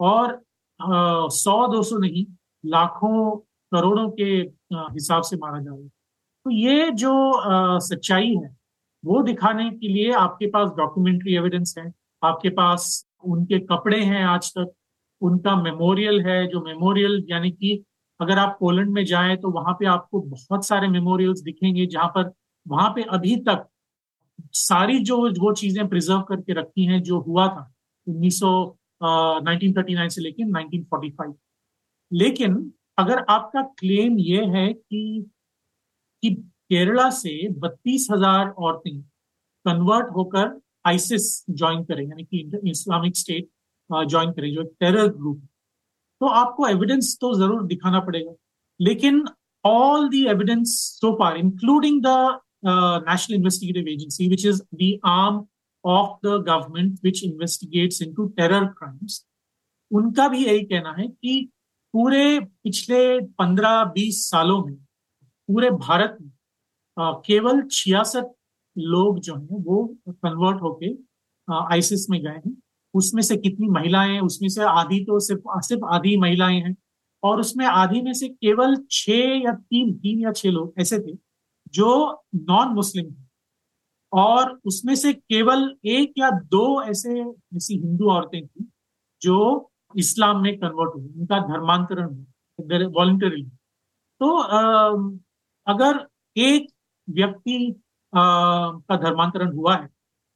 और 0.00 0.42
सौ 0.82 1.66
दो 1.72 1.82
सौ 1.82 1.96
नहीं, 1.98 2.24
लाखों 2.64 3.36
करोड़ों 3.72 4.08
के 4.10 4.24
हिसाब 4.92 5.22
से 5.22 5.36
मारा 5.36 5.58
जा 5.60 5.70
रहा 5.70 5.78
है 5.78 5.88
तो 6.46 6.50
ये 6.50 6.90
जो 6.92 7.12
सच्चाई 7.80 8.34
है, 8.34 8.56
वो 9.04 9.22
दिखाने 9.22 9.70
के 9.70 9.88
लिए 9.88 10.12
आपके 10.14 10.46
पास 10.50 10.70
डॉक्यूमेंट्री 10.76 11.34
एविडेंस 11.36 11.74
है, 11.78 11.92
आपके 12.22 12.50
पास 12.50 13.04
उनके 13.24 13.58
कपड़े 13.66 14.02
हैं 14.02 14.24
आज 14.26 14.50
तक, 14.50 14.72
उनका 15.22 15.56
मेमोरियल 15.62 16.20
है, 16.20 16.46
जो 16.46 16.64
मेमोरियल 16.64 17.24
यानी 17.30 17.50
कि 17.50 17.82
अगर 18.20 18.38
आप 18.38 18.56
पोलैंड 18.60 18.90
में 18.90 19.04
जाएँ 19.04 19.36
तो 19.36 19.50
वहाँ 19.50 19.74
पे 19.74 19.86
आपको 19.86 20.20
बहुत 20.22 20.66
सारे 20.66 20.88
मेमोरियल्स 20.88 21.40
दिखेंगे, 21.42 21.86
जहाँ 21.86 22.08
पर, 22.08 22.32
वहाँ 22.66 22.90
पे 22.96 23.02
अभी 23.10 23.36
तक 23.48 23.66
सारी 24.54 24.98
जो 25.04 25.16
वो 25.40 25.52
चीज़ें 25.54 25.88
प्रिजर्व 25.88 26.20
करके 26.28 26.52
रखी 26.52 26.84
हैं, 26.84 27.02
जो 27.02 27.20
हुआ 27.20 27.46
था, 27.48 27.70
उन्नीस 28.06 28.40
सौ 28.40 28.76
सौ 29.00 29.40
नाइनटीन 29.40 29.72
थर्टी 29.76 29.94
नाइन 29.94 30.08
से 30.08 30.22
लेकर 30.22 30.44
नाइनटीन 30.46 30.84
फोर्टी 30.90 31.10
फाइव। 31.10 31.34
लेकिन 32.12 32.72
अगर 32.98 33.24
आपका 33.30 33.62
क्लेम 33.78 34.18
ये 34.20 34.44
है 34.56 34.72
कि 34.72 35.24
कि 36.22 36.30
केरला 36.70 37.08
से 37.10 37.32
बत्तीस 37.60 38.06
हज़ार 38.10 38.48
औरतें 38.48 39.00
कन्वर्ट 39.64 40.08
होकर 40.16 40.58
आईसिस 40.86 41.44
ज्वाइन 41.50 41.84
करें, 41.84 42.02
यानी 42.02 42.24
कि 42.24 42.70
इस्लामिक 42.70 43.16
स्टेट 43.16 43.48
ज्वाइन 43.90 44.32
करें, 44.32 44.52
जो 44.54 44.62
टेरर 44.62 45.08
ग्रुप 45.08 45.40
तो 46.20 46.26
आपको 46.28 46.66
एविडेंस 46.68 47.16
तो 47.20 47.34
ज़रूर 47.34 47.66
दिखाना 47.66 48.00
पड़ेगा। 48.00 48.32
लेकिन 48.80 49.24
all 49.64 50.08
the 50.08 50.14
evidence 50.28 50.74
so 51.00 51.12
far 51.18 51.36
including 51.36 52.02
the 52.04 52.40
national 52.64 53.36
investigative 53.36 53.88
agency 53.88 54.28
which 54.28 54.46
is 54.46 54.62
the 54.74 54.98
arm 55.08 55.40
of 55.84 56.26
the 56.26 56.30
government 56.48 56.98
which 57.04 57.22
investigates 57.24 58.02
into 58.02 58.26
terror 58.36 58.64
crimes 58.78 59.24
उनका 59.90 60.28
भी 60.28 60.44
यही 60.44 60.60
कहना 60.64 60.94
है 60.98 61.06
कि 61.08 61.48
पूरे 61.94 62.38
पिछले 62.40 62.98
पंद्रह 63.38 63.82
बीस 63.94 64.24
सालों 64.30 64.64
में, 64.64 64.74
पूरे 64.74 65.70
भारत 65.70 66.18
में 66.20 66.30
केवल 67.26 67.62
छियासठ 67.72 68.24
लोग 68.76 69.18
जो 69.20 69.34
हैं 69.34 69.62
वो 69.64 69.84
कन्वर्ट 70.08 70.60
होके 70.62 70.90
आईसिस 71.48 72.08
में 72.10 72.20
गए 72.22 72.30
हैं। 72.46 72.56
उसमें 72.94 73.22
से 73.22 73.36
कितनी 73.36 73.68
महिलाएँ 73.68 74.18
उसमें 74.20 74.48
से 74.48 74.62
आधी 74.64 75.04
तो 75.04 75.18
सिर्फ़ 75.20 75.60
सिर्फ़ 75.66 75.84
आधी 75.94 76.16
महिलाएँ 76.16 76.60
हैं। 76.60 76.74
और 77.22 77.40
उसमें 77.40 77.64
आधी 77.66 78.00
में 78.02 78.12
से 78.14 78.28
केवल 78.28 78.76
छह 78.90 79.42
या 79.44 79.52
तीन 79.52 79.92
तीन 79.94 80.20
या 80.20 80.32
छह 80.32 80.50
लोग 80.50 80.74
ऐसे 80.80 80.98
थे 80.98 81.16
जो 81.74 81.90
नॉन 82.34 82.74
मुस्लिम 82.74 83.06
थे। 83.06 83.29
और 84.12 84.60
उसमें 84.66 84.94
से 84.94 85.12
केवल 85.12 85.76
एक 85.86 86.12
या 86.18 86.30
दो 86.30 86.82
ऐसे 86.82 87.20
ऐसी 87.56 87.78
हिंदू 87.78 88.10
औरतें 88.10 88.46
थी 88.46 88.68
जो 89.22 89.70
इस्लाम 89.96 90.42
में 90.42 90.56
कन्वर्ट 90.58 90.94
हुई, 90.94 91.08
उनका 91.20 91.38
धर्मांतरण 91.38 92.24
वॉलंटरी 92.92 93.42
तो 94.20 94.36
अगर 95.66 96.06
एक 96.36 96.68
व्यक्ति 97.08 97.74
का 98.12 98.96
धर्मांतरण 98.96 99.52
हुआ 99.56 99.76
है 99.76 99.88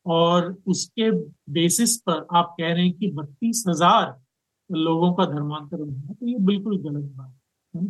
और 0.06 0.56
उसके 0.66 1.10
बेसिस 1.52 1.96
पर 1.98 2.26
आप 2.36 2.54
कह 2.60 2.72
रहे 2.72 2.84
हैं 2.84 2.92
कि 2.92 3.10
बत्तीस 3.10 3.64
हज़ार 3.68 4.16
लोगों 4.70 5.12
का 5.14 5.24
धर्मांतरण 5.24 5.88
हुआ 5.88 6.14
तो 6.14 6.26
ये 6.26 6.38
बिल्कुल 6.38 6.78
गलत 6.78 7.10
बात 7.16 7.34
है 7.74 7.86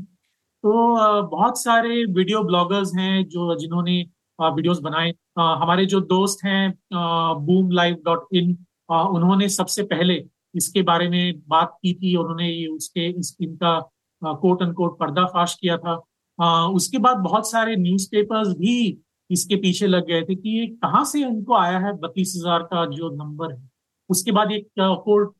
तो 0.64 1.23
बहुत 1.29 1.59
सारे 1.59 2.05
वीडियो 2.05 2.42
ब्लॉगर्स 2.42 2.92
हैं 2.99 3.25
जो, 3.29 3.59
जिन्होंने 3.59 4.05
वीडियोस 4.38 4.79
बनाए। 4.81 5.12
हमारे 5.38 5.87
जो 5.87 6.01
दोस्त 6.03 6.44
हैं 6.44 6.73
बूम 6.92 7.70
लाइव 7.73 7.97
डॉट 8.05 8.27
इन 8.35 8.57
उन्होंने 8.90 9.49
सबसे 9.51 9.83
पहले 9.85 10.23
इसके 10.55 10.83
बारे 10.85 11.09
में 11.09 11.40
बात 11.49 11.77
की 11.83 11.92
थी। 11.94 12.14
और 12.16 12.25
उन्होंने 12.25 12.66
उसके 12.66 13.09
इस 13.11 13.37
इनका 13.42 13.79
कोट 14.23 14.62
एंड 14.62 14.75
कोट 14.75 14.99
पर्दाफाश 14.99 15.55
किया 15.61 15.77
था। 15.79 16.01
आ, 16.38 16.66
उसके 16.68 16.99
बाद 16.99 17.16
बहुत 17.20 17.51
सारे 17.51 17.77
न्यूज़पेपर्स 17.77 18.49
भी 18.59 18.77
इसके 19.31 19.57
पीछे 19.57 19.87
लग 19.87 20.07
गए 20.07 20.23
थे 20.23 20.35
कि 20.35 20.59
ये 20.59 20.66
कहाँ 20.66 21.05
से 21.05 21.20
इनको 21.20 21.55
आया 21.57 21.79
है 21.79 21.92
बत्तीस 21.99 22.33
हज़ार 22.37 22.62
का 22.64 22.85
जो 22.87 23.11
नंबर 23.16 23.53
है। 23.53 23.68
उसके 24.11 24.33
बाद 24.33 24.53
एक 24.53 24.66
कोर्ट 24.79 25.33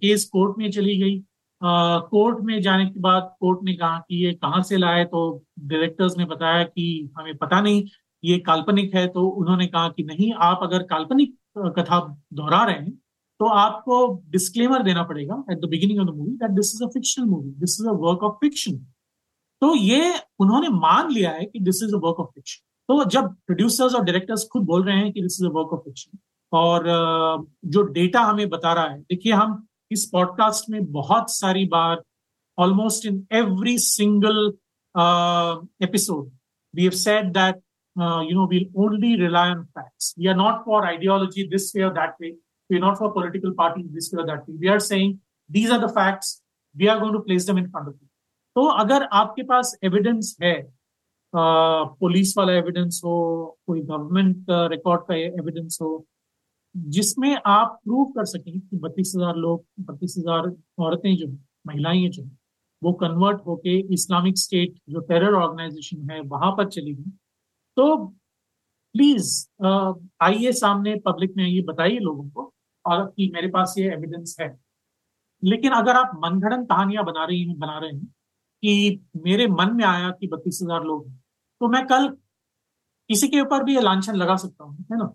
केस 0.00 0.24
कोर्ट 0.32 0.58
में 0.58 0.70
चली 0.70 0.96
गई। 0.98 1.18
कोर्ट 1.60 2.38
में 2.44 2.60
जाने 2.62 2.86
के 2.86 3.00
बाद 3.00 3.34
कोर्ट 3.40 3.60
ने 3.64 3.74
कहा 3.74 3.98
कि 3.98 4.24
ये 4.24 4.32
कहाँ 4.34 4.62
से 4.62 4.76
लाए 4.76 5.04
तो 5.06 5.20
डायरेक्टर्स 5.60 6.16
ने 6.18 6.24
बताया 6.26 6.62
कि 6.64 7.12
हमें 7.18 7.36
पता 7.36 7.60
नहीं 7.60 7.82
ये 8.24 8.38
काल्पनिक 8.38 8.94
है 8.94 9.06
तो 9.08 9.26
उन्होंने 9.28 9.66
कहा 9.66 9.88
कि 9.88 10.02
नहीं, 10.02 10.32
आप 10.32 10.60
अगर 10.62 10.82
काल्पनिक 10.82 11.36
कथा 11.58 11.98
दोहरा 12.32 12.64
रहे 12.64 12.74
हैं 12.74 12.92
तो 13.38 13.46
आपको 13.46 14.22
डिस्क्लेमर 14.28 14.82
देना 14.82 15.02
पड़ेगा 15.02 15.44
at 15.50 15.58
the 15.58 15.64
beginning 15.64 16.00
of 16.00 16.06
the 16.06 16.10
movie 16.10 16.30
that 16.30 16.50
this 16.50 16.74
is 16.74 16.84
a 16.84 16.86
fictional 16.86 17.24
movie 17.24 17.50
this 17.50 17.80
is 17.80 17.88
a 17.88 17.92
work 17.92 18.22
of 18.22 18.34
fiction 18.34 18.76
तो 19.60 19.76
ये 19.76 20.14
उन्होंने 20.38 20.68
मान 20.68 21.10
लिया 21.10 21.30
है 21.30 21.44
कि 21.44 21.60
this 21.60 21.82
is 21.82 21.94
a 21.94 21.98
work 21.98 22.20
of 22.20 22.28
fiction 22.34 22.62
तो 22.88 23.04
जब 23.10 23.34
प्रोड्यूसर्स 23.46 23.94
और 23.94 24.04
डायरेक्टर्स 24.04 24.48
खुद 24.52 24.62
बोल 24.62 24.84
रहे 24.84 24.96
हैं 24.96 25.12
कि 25.12 25.22
this 25.22 25.38
is 25.40 25.46
a 25.46 25.52
work 25.52 25.72
of 25.72 25.80
fiction 25.80 26.18
और 26.52 26.84
जो 27.64 27.82
डेटा 27.82 28.20
हमें 28.20 28.48
बता 28.48 28.72
रहा 28.72 28.84
है, 28.84 29.00
देखिए 29.00 29.32
हम 29.32 29.66
इस 29.90 30.08
पॉडकास्ट 30.12 30.70
में 30.70 30.92
बहुत 30.92 31.30
सारी 31.30 31.64
बार 31.64 32.02
almost 32.58 33.06
in 33.06 33.26
every 33.32 33.78
single 33.78 34.52
episode 35.82 36.30
we 36.74 36.82
have 36.82 36.90
said 36.90 37.32
that 37.32 37.63
you 37.96 38.34
know 38.34 38.46
we'll 38.50 38.70
only 38.76 39.20
rely 39.20 39.48
on 39.48 39.66
facts 39.74 40.14
we 40.16 40.26
are 40.28 40.34
not 40.34 40.64
for 40.64 40.84
ideology 40.84 41.48
this 41.50 41.72
way 41.74 41.82
or 41.82 41.92
that 41.94 42.14
way 42.20 42.34
we're 42.70 42.80
not 42.80 42.98
for 42.98 43.12
political 43.12 43.52
parties 43.54 43.86
this 43.92 44.12
way 44.12 44.22
or 44.22 44.26
that 44.26 44.48
way 44.48 44.56
we 44.58 44.68
are 44.68 44.80
saying 44.80 45.20
these 45.50 45.70
are 45.70 45.78
the 45.78 45.88
facts 45.88 46.42
we 46.76 46.88
are 46.88 46.98
going 46.98 47.12
to 47.12 47.20
place 47.20 47.44
them 47.44 47.58
in 47.58 47.70
front 47.70 47.88
of 47.88 47.94
you 47.94 48.08
तो 48.56 48.64
अगर 48.80 49.02
आपके 49.12 49.42
पास 49.42 49.74
evidence 49.84 50.36
है 50.42 50.54
police 51.34 52.36
वाला 52.38 52.52
evidence 52.52 53.00
हो 53.04 53.14
कोई 53.66 53.80
government 53.80 54.46
record 54.72 55.02
का 55.08 55.14
evidence 55.14 55.78
हो 55.82 55.88
जिसमें 56.74 57.36
आप 57.46 57.78
प्रूव 57.84 58.04
कर 58.16 58.24
सकें 58.24 58.58
कि 58.60 58.76
बत्तीस 58.84 59.12
हज़ार 59.16 59.36
लोग 59.36 59.64
बत्तीस 59.88 60.14
हज़ार 60.18 60.50
औरतें 60.84 61.14
जो 61.16 61.26
महिलाएँ 61.66 62.08
जो 62.08 62.22
वो 62.82 62.92
कन्वर्ट 63.02 63.40
होके 63.46 63.78
इस्लामिक 63.94 64.38
स्टेट 64.38 64.74
जो 64.90 65.00
टेरर 65.10 65.34
ऑर्गेनाइजेशन 65.34 66.10
है 66.10 66.20
वहाँ 66.34 66.50
पर 66.56 66.68
चली 66.68 66.94
गई 66.94 67.12
तो 67.76 67.96
प्लीज़ 68.94 69.30
आइए 70.22 70.52
सामने 70.54 70.94
पब्लिक 71.06 71.32
में 71.36 71.44
ये 71.46 71.60
बताइए 71.62 71.98
लोगों 72.00 72.28
को, 72.30 72.52
और 72.84 73.04
कि 73.06 73.30
मेरे 73.34 73.48
पास 73.50 73.74
ये 73.78 73.92
एविडेंस 73.92 74.36
है। 74.40 74.48
लेकिन 75.42 75.72
अगर 75.72 75.96
आप 75.96 76.10
मनगढ़ंत 76.24 76.68
कहानियाँ 76.68 77.04
बना 77.04 77.24
रही 77.24 77.42
हैं, 77.42 77.58
बना 77.58 77.78
रहे 77.78 77.90
हैं, 77.90 78.06
कि 78.62 79.00
मेरे 79.24 79.46
मन 79.50 79.72
में 79.76 79.84
आया 79.84 80.10
कि 80.10 80.26
बत्तीस 80.28 80.60
हज़ार 80.62 80.84
लोग 80.84 81.10
तो 81.60 81.68
मैं 81.68 81.86
कल 81.86 82.08
किसी 83.10 83.28
के 83.28 83.40
ऊपर 83.40 83.64
भी 83.64 83.74
ये 83.74 83.80
लाछन 83.80 84.14
लगा 84.16 84.36
सकता 84.36 84.64
हूँ, 84.64 84.76
है 84.92 84.98
ना? 84.98 85.06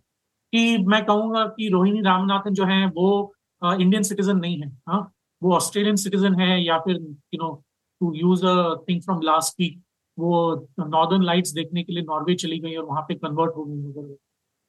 कि 0.53 0.77
मैं 0.87 1.03
कहूँगा 1.05 1.45
कि 1.47 1.69
रोहिणी 1.69 2.01
रामनाथन 2.01 2.53
जो 2.53 2.65
है, 2.65 2.85
वो 2.87 3.33
इंडियन 3.61 4.03
सिटीजन 4.03 4.37
नहीं 4.37 4.61
है 4.61 4.69
हाँ? 4.89 5.11
वो 5.41 5.55
ऑस्ट्रेलियन 5.55 5.95
सिटीजन 5.97 6.39
है, 6.41 6.63
या 6.63 6.77
फिर 6.79 6.95
you 6.95 7.37
know 7.37 7.53
to 8.01 8.13
use 8.15 8.45
a 8.45 8.75
thing 8.89 9.01
from 9.01 9.21
last 9.23 9.59
week 9.59 9.81
वो 10.19 10.67
नॉर्दर्न 10.79 11.23
लाइट्स 11.23 11.53
देखने 11.53 11.83
के 11.83 11.93
लिए 11.93 12.03
नॉर्वे 12.03 12.35
चली 12.35 12.59
गई 12.59 12.75
और 12.75 12.85
वहाँ 12.85 13.01
पे 13.07 13.15
कन्वर्ट 13.15 13.55
हो 13.55 13.65
गई 13.65 14.15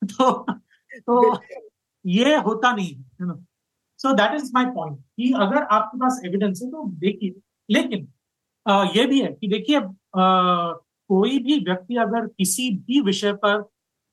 तो 0.09 0.31
तो 0.99 1.39
ये 2.05 2.37
होता 2.39 2.73
नहीं 2.73 2.95
है 2.95 3.27
ना? 3.27 3.35
So 4.01 4.13
that 4.17 4.35
is 4.35 4.51
my 4.55 4.65
point 4.67 4.99
कि 4.99 5.33
अगर 5.37 5.63
आपके 5.63 5.99
पास 5.99 6.21
एविडेंस 6.27 6.61
है 6.63 6.71
तो 6.71 6.85
देखिए। 7.01 7.35
लेकिन 7.69 8.07
आ, 8.67 8.85
ये 8.97 9.05
भी 9.07 9.21
है 9.21 9.33
कि 9.33 9.49
देखिए 9.49 9.81
कोई 11.11 11.39
भी 11.39 11.59
व्यक्ति 11.61 11.97
अगर 11.99 12.27
किसी 12.29 12.71
भी 12.79 13.01
विषय 13.01 13.33
पर 13.45 13.59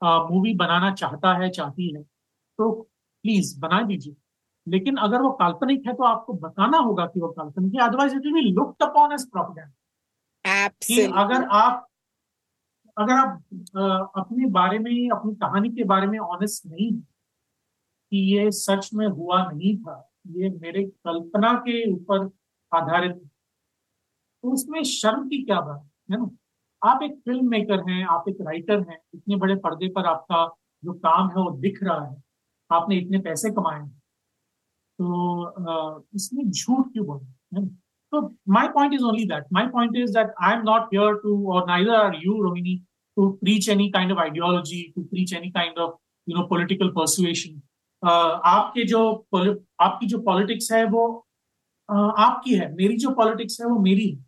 मूवी 0.01 0.53
बनाना 0.55 0.93
चाहता 0.93 1.33
है 1.33 1.49
चाहती 1.49 1.93
है 1.95 2.01
तो 2.01 2.71
प्लीज़ 3.23 3.59
बना 3.59 3.81
दीजिए। 3.81 4.15
लेकिन 4.67 4.95
अगर 4.97 5.21
वो 5.21 5.31
काल्पनिक 5.31 5.85
है 5.87 5.93
तो 5.93 6.03
आपको 6.03 6.33
बताना 6.35 6.77
होगा 6.77 7.05
कि 7.05 7.19
वो 7.19 7.27
काल्पनिक 7.29 7.75
है। 7.75 7.87
Otherwise 7.87 8.15
it 8.15 8.25
will 8.25 8.33
be 8.33 8.41
looked 8.51 8.83
upon 8.83 9.13
as 9.13 9.29
propaganda 9.31 9.71
कि 10.87 11.01
अगर 11.01 11.43
आप 11.51 11.87
अगर 12.97 13.13
आप 13.13 13.43
अपने 14.17 14.45
बारे 14.45 14.79
में 14.79 15.09
अपनी 15.09 15.35
कहानी 15.35 15.69
के 15.69 15.83
बारे 15.83 16.07
में 16.07 16.19
ऑनेस्ट 16.19 16.65
नहीं 16.65 16.91
कि 18.11 18.17
ये 18.17 18.51
सच 18.51 18.89
में 18.93 19.07
हुआ 19.07 19.51
नहीं 19.51 19.77
था 19.77 20.11
ये 20.27 20.49
मेरे 20.49 20.83
कल्पना 20.83 21.53
के 21.53 21.93
ऊपर 21.93 22.29
आधारित 22.71 23.15
तो 24.43 24.51
उसमें 24.51 24.83
शर्म 24.83 25.27
की 25.29 25.43
क्या 25.43 25.61
बात 25.61 25.89
है 26.11 26.17
ना? 26.17 26.29
आप 26.83 27.03
एक 27.03 27.19
फ़िल्म 27.19 27.49
मेकर 27.49 27.89
हैं 27.89 28.05
आप 28.05 28.25
एक 28.29 28.37
राइटर 28.41 28.79
हैं 28.79 28.99
इतने 29.13 29.35
बड़े 29.35 29.55
पर्दे 29.55 29.87
पर 29.87 30.05
आपका 30.05 30.45
जो 30.83 30.93
काम 30.93 31.27
है 31.27 31.35
वो 31.35 31.51
दिख 31.51 31.83
रहा 31.83 32.05
है 32.05 32.23
आपने 32.71 32.95
इतने 32.95 33.19
पैसे 33.19 33.49
कमाए 33.49 33.79
हैं 33.79 33.97
तो 34.99 36.07
इसमें 36.15 36.51
झूठ 36.51 36.91
क्यों 36.93 37.05
बोले 37.05 37.86
तो 38.12 38.20
my 38.54 38.68
point 38.68 38.94
is 38.94 39.02
only 39.10 39.24
that 39.26 39.44
my 39.52 39.66
point 39.74 39.96
is 39.96 40.10
that 40.16 40.32
I 40.44 40.54
am 40.54 40.62
not 40.64 40.94
here 40.94 41.14
to 41.22 41.36
और 41.52 41.66
neither 41.68 41.94
are 41.94 42.16
you 42.24 42.42
Rohini 42.42 42.76
to 43.16 43.28
preach 43.42 43.68
any 43.68 43.88
kind 43.90 44.12
of 44.12 44.18
ideology 44.18 44.82
to 44.96 45.02
preach 45.04 45.34
any 45.34 45.50
kind 45.50 45.78
of 45.78 45.98
you 46.26 46.36
know 46.38 46.46
political 46.48 46.88
persuasion 46.96 47.60
आपके 48.02 48.84
जो 48.84 49.00
आपकी 49.80 50.06
जो 50.06 50.18
politics 50.22 50.72
है 50.72 50.84
वो 50.90 51.04
uh, 51.88 52.12
आपकी 52.18 52.54
है 52.54 52.74
मेरी 52.74 52.96
जो 52.96 53.10
पॉलिटिक्स 53.14 53.60
है 53.60 53.66
वो 53.66 53.78
मेरी 53.80 54.08
है 54.08 54.20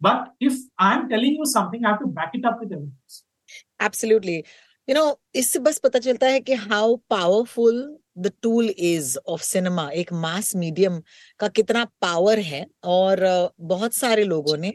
But 0.00 0.30
if 0.40 0.54
I'm 0.78 1.08
telling 1.08 1.34
you 1.34 1.46
something, 1.46 1.84
I 1.84 1.90
have 1.90 2.00
to 2.00 2.08
back 2.08 2.32
it 2.34 2.44
up 2.44 2.58
with 2.58 2.72
evidence. 2.72 3.22
Absolutely. 3.78 4.44
You 4.87 4.95
know, 4.95 5.15
इससे 5.35 5.59
बस 5.59 5.77
पता 5.79 5.99
चलता 5.99 6.27
है 6.27 6.39
कि 6.39 6.53
how 6.55 6.95
powerful 7.09 7.81
the 8.17 8.31
tool 8.43 8.69
is 8.69 9.17
of 9.27 9.41
cinema 9.43 9.89
एक 9.93 10.13
मास 10.15 10.55
मीडियम 10.55 11.01
का 11.39 11.47
कितना 11.49 11.83
पावर 12.01 12.39
है 12.41 12.65
और 12.85 13.25
बहुत 13.63 13.93
सारे 13.93 14.23
लोगों 14.23 14.55
ने 14.57 14.73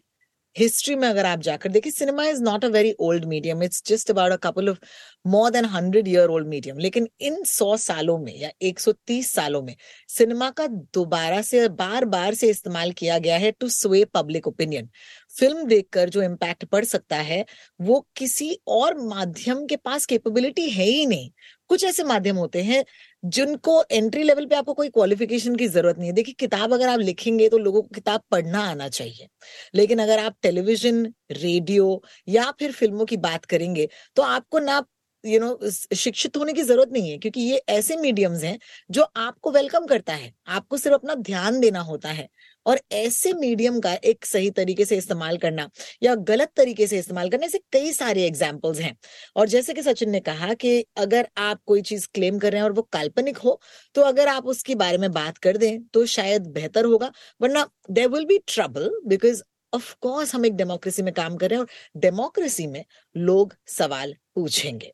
हिस्ट्री 0.57 0.95
में 0.97 1.09
अगर 1.09 1.27
आप 1.27 1.39
जाकर 1.39 1.71
देखिए 1.71 1.93
cinema 1.93 2.25
is 2.25 2.43
not 2.43 2.65
a 2.65 2.69
very 2.69 2.93
old 3.01 3.25
medium 3.25 3.63
it's 3.63 3.83
just 3.87 4.11
about 4.11 4.33
a 4.33 4.37
couple 4.43 4.69
of 4.69 4.79
more 5.27 5.51
than 5.51 5.65
hundred 5.75 6.09
year 6.09 6.29
old 6.29 6.49
medium 6.49 6.79
लेकिन 6.79 7.09
इन 7.21 7.43
सौ 7.47 7.77
सालों 7.79 8.19
में 8.19 8.35
या 8.39 8.51
130 8.65 9.27
सालों 9.27 9.63
में 9.63 9.75
सिनेमा 10.09 10.51
का 10.51 10.67
दोबारा 10.95 11.41
से 11.43 11.69
बार 11.79 12.05
बार 12.07 12.35
से 12.35 12.51
इस्तेमाल 12.51 12.93
किया 12.93 13.19
गया 13.19 13.37
है 13.37 13.51
टू 13.51 13.69
स्वे 13.71 14.05
पब्लिक 14.15 14.49
ओपिनियन 14.49 14.89
फ़िल्म 15.37 15.65
देखकर 15.67 16.09
जो 16.11 16.23
इम्पैक्ट 16.23 16.65
पड़ 16.67 16.85
सकता 16.87 17.17
है, 17.19 17.45
वो 17.81 18.01
किसी 18.17 18.57
और 18.69 18.99
माध्यम 19.01 19.65
के 19.67 19.77
पास 19.79 20.07
कैपेबिलिटी 20.07 20.69
है 20.71 20.85
ही 20.87 21.07
नहीं। 21.07 21.31
कुछ 21.71 21.85
ऐसे 21.85 22.05
माध्यम 22.05 22.37
होते 22.37 22.63
हैं 22.63 22.85
जिनको 23.23 23.83
एंट्री 23.93 24.23
लेवल 24.23 24.47
पे 24.47 24.57
आपको 24.57 24.75
कोई 24.75 24.89
क्वालिफिकेशन 24.91 25.55
की 25.57 25.69
ज़रूरत 25.69 25.99
नहीं 25.99 26.09
है। 26.09 26.15
देखिए, 26.15 26.35
किताब 26.39 26.73
अगर 26.75 26.89
आप 26.89 26.99
लिखेंगे 27.01 27.49
तो 27.49 27.59
लोगों 27.59 27.83
को 27.83 27.89
किताब 27.95 28.21
पढ़ना 28.31 28.61
आना 28.63 28.89
चाहिए। 28.91 29.29
लेकिन 29.75 29.99
अगर 30.01 30.19
आप 30.21 30.37
टेलीविज़न 30.43 31.05
रेडियो 31.33 32.03
या 32.29 32.51
फिर 32.59 32.73
फ़िल्मों 32.73 33.05
की 33.07 33.17
बात 33.19 33.45
करेंगे 33.47 33.89
तो 34.17 34.23
आपको 34.25 34.59
ना 34.61 34.83
यू 35.25 35.39
नो 35.41 35.71
शिक्षित 35.71 36.37
होने 36.37 36.53
की 36.53 36.63
ज़रूरत 36.63 36.91
नहीं 36.93 37.11
है, 37.11 37.19
क्योंकि 37.19 37.41
ये 37.43 37.57
ऐसे 37.71 37.97
मीडियम्स 37.97 38.43
हैं 38.45 38.59
जो 38.91 39.03
आपको 39.19 39.51
वेलकम 39.53 39.87
करता 39.87 40.13
है। 40.15 40.33
आपको 40.49 40.77
सिर्फ़ 40.79 40.95
अपना 40.95 41.15
ध्यान 41.17 41.61
देना 41.61 41.81
होता 41.83 42.09
है। 42.11 42.29
और 42.67 42.81
ऐसे 42.93 43.33
मीडियम 43.35 43.79
का 43.81 43.93
एक 43.95 44.25
सही 44.27 44.51
तरीके 44.53 44.85
से 44.85 44.97
इस्तेमाल 44.97 45.37
करना 45.39 45.69
या 46.03 46.15
गलत 46.25 46.53
तरीके 46.57 46.87
से 46.87 46.99
इस्तेमाल 46.99 47.29
करने 47.29 47.49
से 47.49 47.59
कई 47.73 47.93
सारे 47.93 48.25
एग्जाम्पल्स 48.27 48.81
हैं। 48.81 48.97
और 49.37 49.49
जैसे 49.49 49.75
कि 49.75 49.83
सचिन 49.83 50.11
ने 50.11 50.21
कहा 50.23 50.53
कि 50.55 50.79
अगर 50.97 51.29
आप 51.39 51.61
कोई 51.67 51.83
चीज़ 51.83 52.09
क्लेम 52.15 52.39
कर 52.39 52.53
रहे 52.53 52.61
हैं 52.61 52.65
और 52.65 52.73
वो 52.73 52.83
काल्पनिक 52.93 53.39
हो 53.39 53.59
तो 53.95 54.03
अगर 54.03 54.29
आप 54.29 54.47
उसके 54.47 54.75
बारे 54.77 54.99
में 54.99 55.11
बात 55.13 55.39
कर 55.39 55.57
दें 55.57 55.83
तो 55.85 56.05
शायद 56.09 56.47
बेहतर 56.51 56.85
होगा। 56.85 57.11
वरना 57.41 57.67
there 57.91 58.09
will 58.09 58.25
be 58.27 58.39
trouble 58.49 58.91
because 59.07 59.43
of 59.73 59.95
course 60.03 60.35
हम 60.35 60.47
एक 60.47 60.57
डेमोक्रेसी 60.57 61.03
में 61.03 61.13
काम 61.15 61.37
कर 61.37 61.51
रहे 61.51 61.59
हैं 61.59 61.65
और 61.65 62.01
डेमोक्रेसी 62.01 62.67
में 62.67 62.85
लोग 63.15 63.55
सवाल 63.69 64.15
पूछेंगे। 64.35 64.93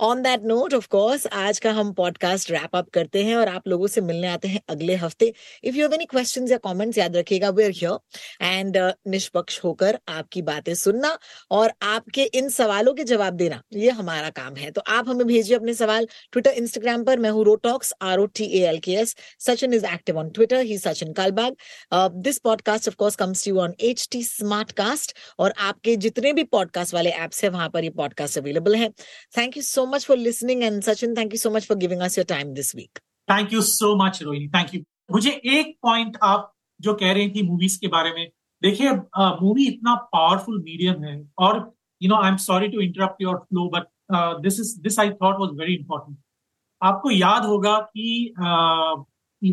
On 0.00 0.20
that 0.22 0.42
note 0.44 0.74
of 0.74 0.86
course 0.90 1.26
आज 1.26 1.58
का 1.58 1.70
हम 1.72 1.92
पॉडकास्ट 1.92 2.50
रैप 2.50 2.76
अप 2.76 2.88
करते 2.94 3.22
हैं 3.24 3.36
और 3.36 3.48
आप 3.48 3.68
लोगों 3.68 3.86
से 3.86 4.00
मिलने 4.00 4.28
आते 4.28 4.48
हैं 4.48 4.60
अगले 4.68 4.94
हफ़्ते। 4.94 5.32
If 5.64 5.76
you 5.76 5.82
have 5.82 5.94
any 5.94 6.04
questions 6.04 6.50
या 6.50 6.56
कमेंट्स 6.64 6.98
याद 6.98 7.16
रखिएगा 7.16 7.50
वी 7.50 7.64
आर 7.64 7.70
हियर 7.70 8.44
एंड 8.44 8.76
निष्पक्ष 9.08 9.58
होकर 9.64 9.98
आपकी 10.08 10.42
बातें 10.42 10.72
सुनना 10.74 11.16
और 11.50 11.72
आपके 11.82 12.24
इन 12.24 12.48
सवालों 12.48 12.94
के 12.94 13.04
जवाब 13.04 13.34
देना, 13.34 13.62
ये 13.74 13.90
हमारा 13.90 14.30
काम 14.30 14.56
है। 14.56 14.70
तो 14.70 14.82
आप 14.88 15.08
हमें 15.08 15.26
भेजिए 15.26 15.56
अपने 15.56 15.74
सवाल 15.74 16.08
ट्विटर 16.32 16.50
इंस्टाग्राम 16.52 17.04
पर। 17.04 17.18
मैं 17.18 17.30
हूँ 17.30 17.44
rotalks 17.44 17.92
R 18.02 18.18
O 18.18 18.26
T 18.26 18.44
A 18.58 18.62
L 18.68 18.78
K 18.78 18.94
S 18.94 19.16
Sachin 19.46 19.74
is 19.74 19.86
active 19.86 20.18
on 20.18 20.30
Twitter 20.30 20.60
he 20.62 20.78
Sachin 20.78 21.12
Kalbag 21.12 21.56
this 22.18 22.38
podcast 22.40 22.88
of 22.88 22.96
course 22.96 23.16
comes 23.16 23.46
you 23.48 23.58
on 23.60 23.74
H 23.80 24.06
T 24.12 24.22
Smartcast 24.74 25.16
और 25.38 25.54
आपके 25.60 25.96
जितने 25.96 26.32
भी 26.32 26.44
पॉडकास्ट 26.44 26.94
वाले 26.94 27.10
एप्स 27.14 27.42
है, 27.44 27.50
वहाँ 27.50 27.68
पर 27.70 27.84
ये 27.84 27.90
पॉडकास्ट 27.96 28.38
अवेलेबल 28.38 28.74
है। 28.74 28.90
Thank 29.38 29.56
you 29.56 29.62
so 29.62 29.84
much 29.86 30.06
for 30.06 30.16
listening 30.16 30.62
and 30.62 30.82
Sachin 30.82 31.14
thank 31.16 31.32
you 31.32 31.38
so 31.38 31.50
much 31.50 31.66
for 31.66 31.78
giving 31.78 32.00
us 32.00 32.18
your 32.18 32.26
time 32.28 32.52
this 32.54 32.74
week 32.76 32.98
thank 33.28 33.52
you 33.52 33.60
so 33.62 33.94
much 33.96 34.22
Rohini 34.22 34.48
thank 34.48 34.74
you 34.74 34.80
मुझे 35.12 35.30
एक 35.30 35.76
पॉइंट 35.82 36.16
आप 36.22 36.52
जो 36.80 36.94
कह 36.94 37.12
रहे 37.12 37.28
थी 37.28 37.42
मूवीज़ 37.42 37.78
के 37.80 37.88
बारे 37.88 38.10
में 38.10 38.28
देखिए 38.62 38.92
मूवी 39.42 39.66
इतना 39.66 39.94
पावरफुल 40.12 40.62
मीडियम 40.62 41.02
है 41.04 41.16
और 41.38 41.74
you 42.02 42.08
know 42.08 42.16
I 42.22 42.30
am 42.30 42.36
sorry 42.36 42.68
to 42.68 42.80
interrupt 42.80 43.22
your 43.22 43.36
flow 43.38 43.68
but 43.68 43.84
this 44.42 44.60
is 44.60 44.80
this 44.80 44.98
I 45.00 45.10
thought 45.10 45.40
was 45.40 45.50
very 45.60 45.74
important 45.74 46.18
आपको 46.82 47.10
याद 47.10 47.44
होगा 47.44 47.78
कि 47.80 48.34
uh, 48.38 49.04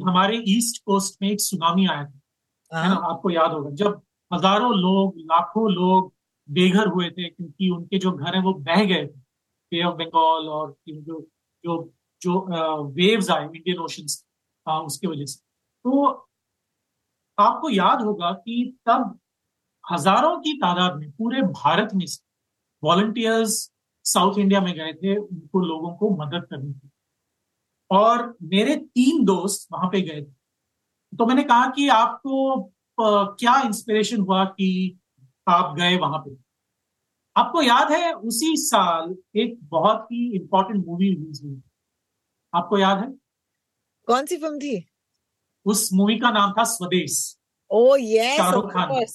हमारे 0.08 0.43
ईस्ट 0.48 0.84
कोस्ट 0.86 1.22
में 1.22 1.30
एक 1.30 1.41
सुनामी 1.41 1.86
आया 1.88 2.06
था 2.06 2.84
है 2.84 2.89
ना? 2.89 2.96
आपको 2.96 3.30
याद 3.30 3.52
होगा 3.52 3.69
जब 3.72 4.02
हज़ारों 4.34 4.74
लोग 4.78 5.17
लाखों 5.17 5.72
लोग 5.72 6.13
बेघर 6.50 6.88
हुए 6.88 7.10
थे 7.10 7.30
क्योंकि 7.30 7.69
उनके 7.69 7.98
जो 7.98 8.12
घर 8.12 8.36
है 8.36 8.41
वो 8.41 8.54
बह 8.54 8.84
गए 8.86 9.06
थे। 9.08 9.23
बे 9.74 9.84
ऑफ़ 9.84 9.96
बंगाल 9.98 10.48
और 10.50 10.76
जो 10.88 11.20
जो 11.64 11.78
जो 12.22 12.40
वेव्स 12.96 13.30
आए 13.32 13.46
इंडियन 13.46 13.80
ओशन 13.80 14.06
उसके 14.68 15.08
वजह 15.08 15.26
से। 15.26 15.40
तो 15.86 16.08
आपको 17.38 17.70
याद 17.70 18.02
होगा 18.02 18.32
कि 18.34 18.78
तब 18.88 19.20
हज़ारों 19.84 20.38
की 20.42 20.54
तादाद 20.56 20.96
में, 20.96 21.12
पूरे 21.12 21.42
भारत 21.42 21.90
में 21.94 22.06
से 22.06 22.22
वॉलंटियर्स 22.84 23.56
साउथ 24.06 24.38
इंडिया 24.40 24.62
में 24.62 24.74
गए 24.74 24.94
थे, 24.94 25.16
उनको 25.16 25.60
लोगों 25.62 25.94
को 25.98 26.10
मदद 26.18 26.48
करनी 26.50 26.74
थी 26.74 26.90
और 27.92 28.36
मेरे 28.44 28.76
तीन 28.76 29.24
दोस्त 29.26 29.68
वहाँ 29.74 29.90
पे 29.90 30.02
गए 30.02 30.22
थे। 30.22 30.32
तो 31.14 31.26
मैंने 31.26 31.44
कहा 31.44 31.68
कि 31.72 31.88
आपको 31.90 32.62
क्या 32.98 33.60
इंस्पिरेशन 33.62 34.22
हुआ 34.22 34.44
कि 34.48 35.00
आप 35.48 35.76
गए 35.78 35.98
वहाँ 35.98 36.20
पे? 36.20 36.36
आपको 37.36 37.62
याद 37.62 37.91
है 37.91 38.12
उसी 38.13 38.56
साल 38.58 39.15
एक 39.36 39.58
बहुत 39.63 40.06
ही 40.12 40.36
इंपॉर्टेंट 40.36 40.86
मूवी 40.86 41.10
रिलीज़ 41.10 41.43
हुई? 41.43 41.62
आपको 42.54 42.78
याद 42.78 42.98
है? 42.98 43.10
कौन 44.08 44.26
सी 44.26 44.38
फ़िल्म 44.38 44.60
थी? 44.60 44.86
उस 45.65 45.89
मूवी 45.93 46.17
का 46.19 46.30
नाम 46.32 46.52
था 46.52 46.63
स्वदेश। 46.63 47.15
Oh 47.72 47.96
yes 47.96 48.38
Shahrukh 48.38 48.72
Khan. 48.72 49.06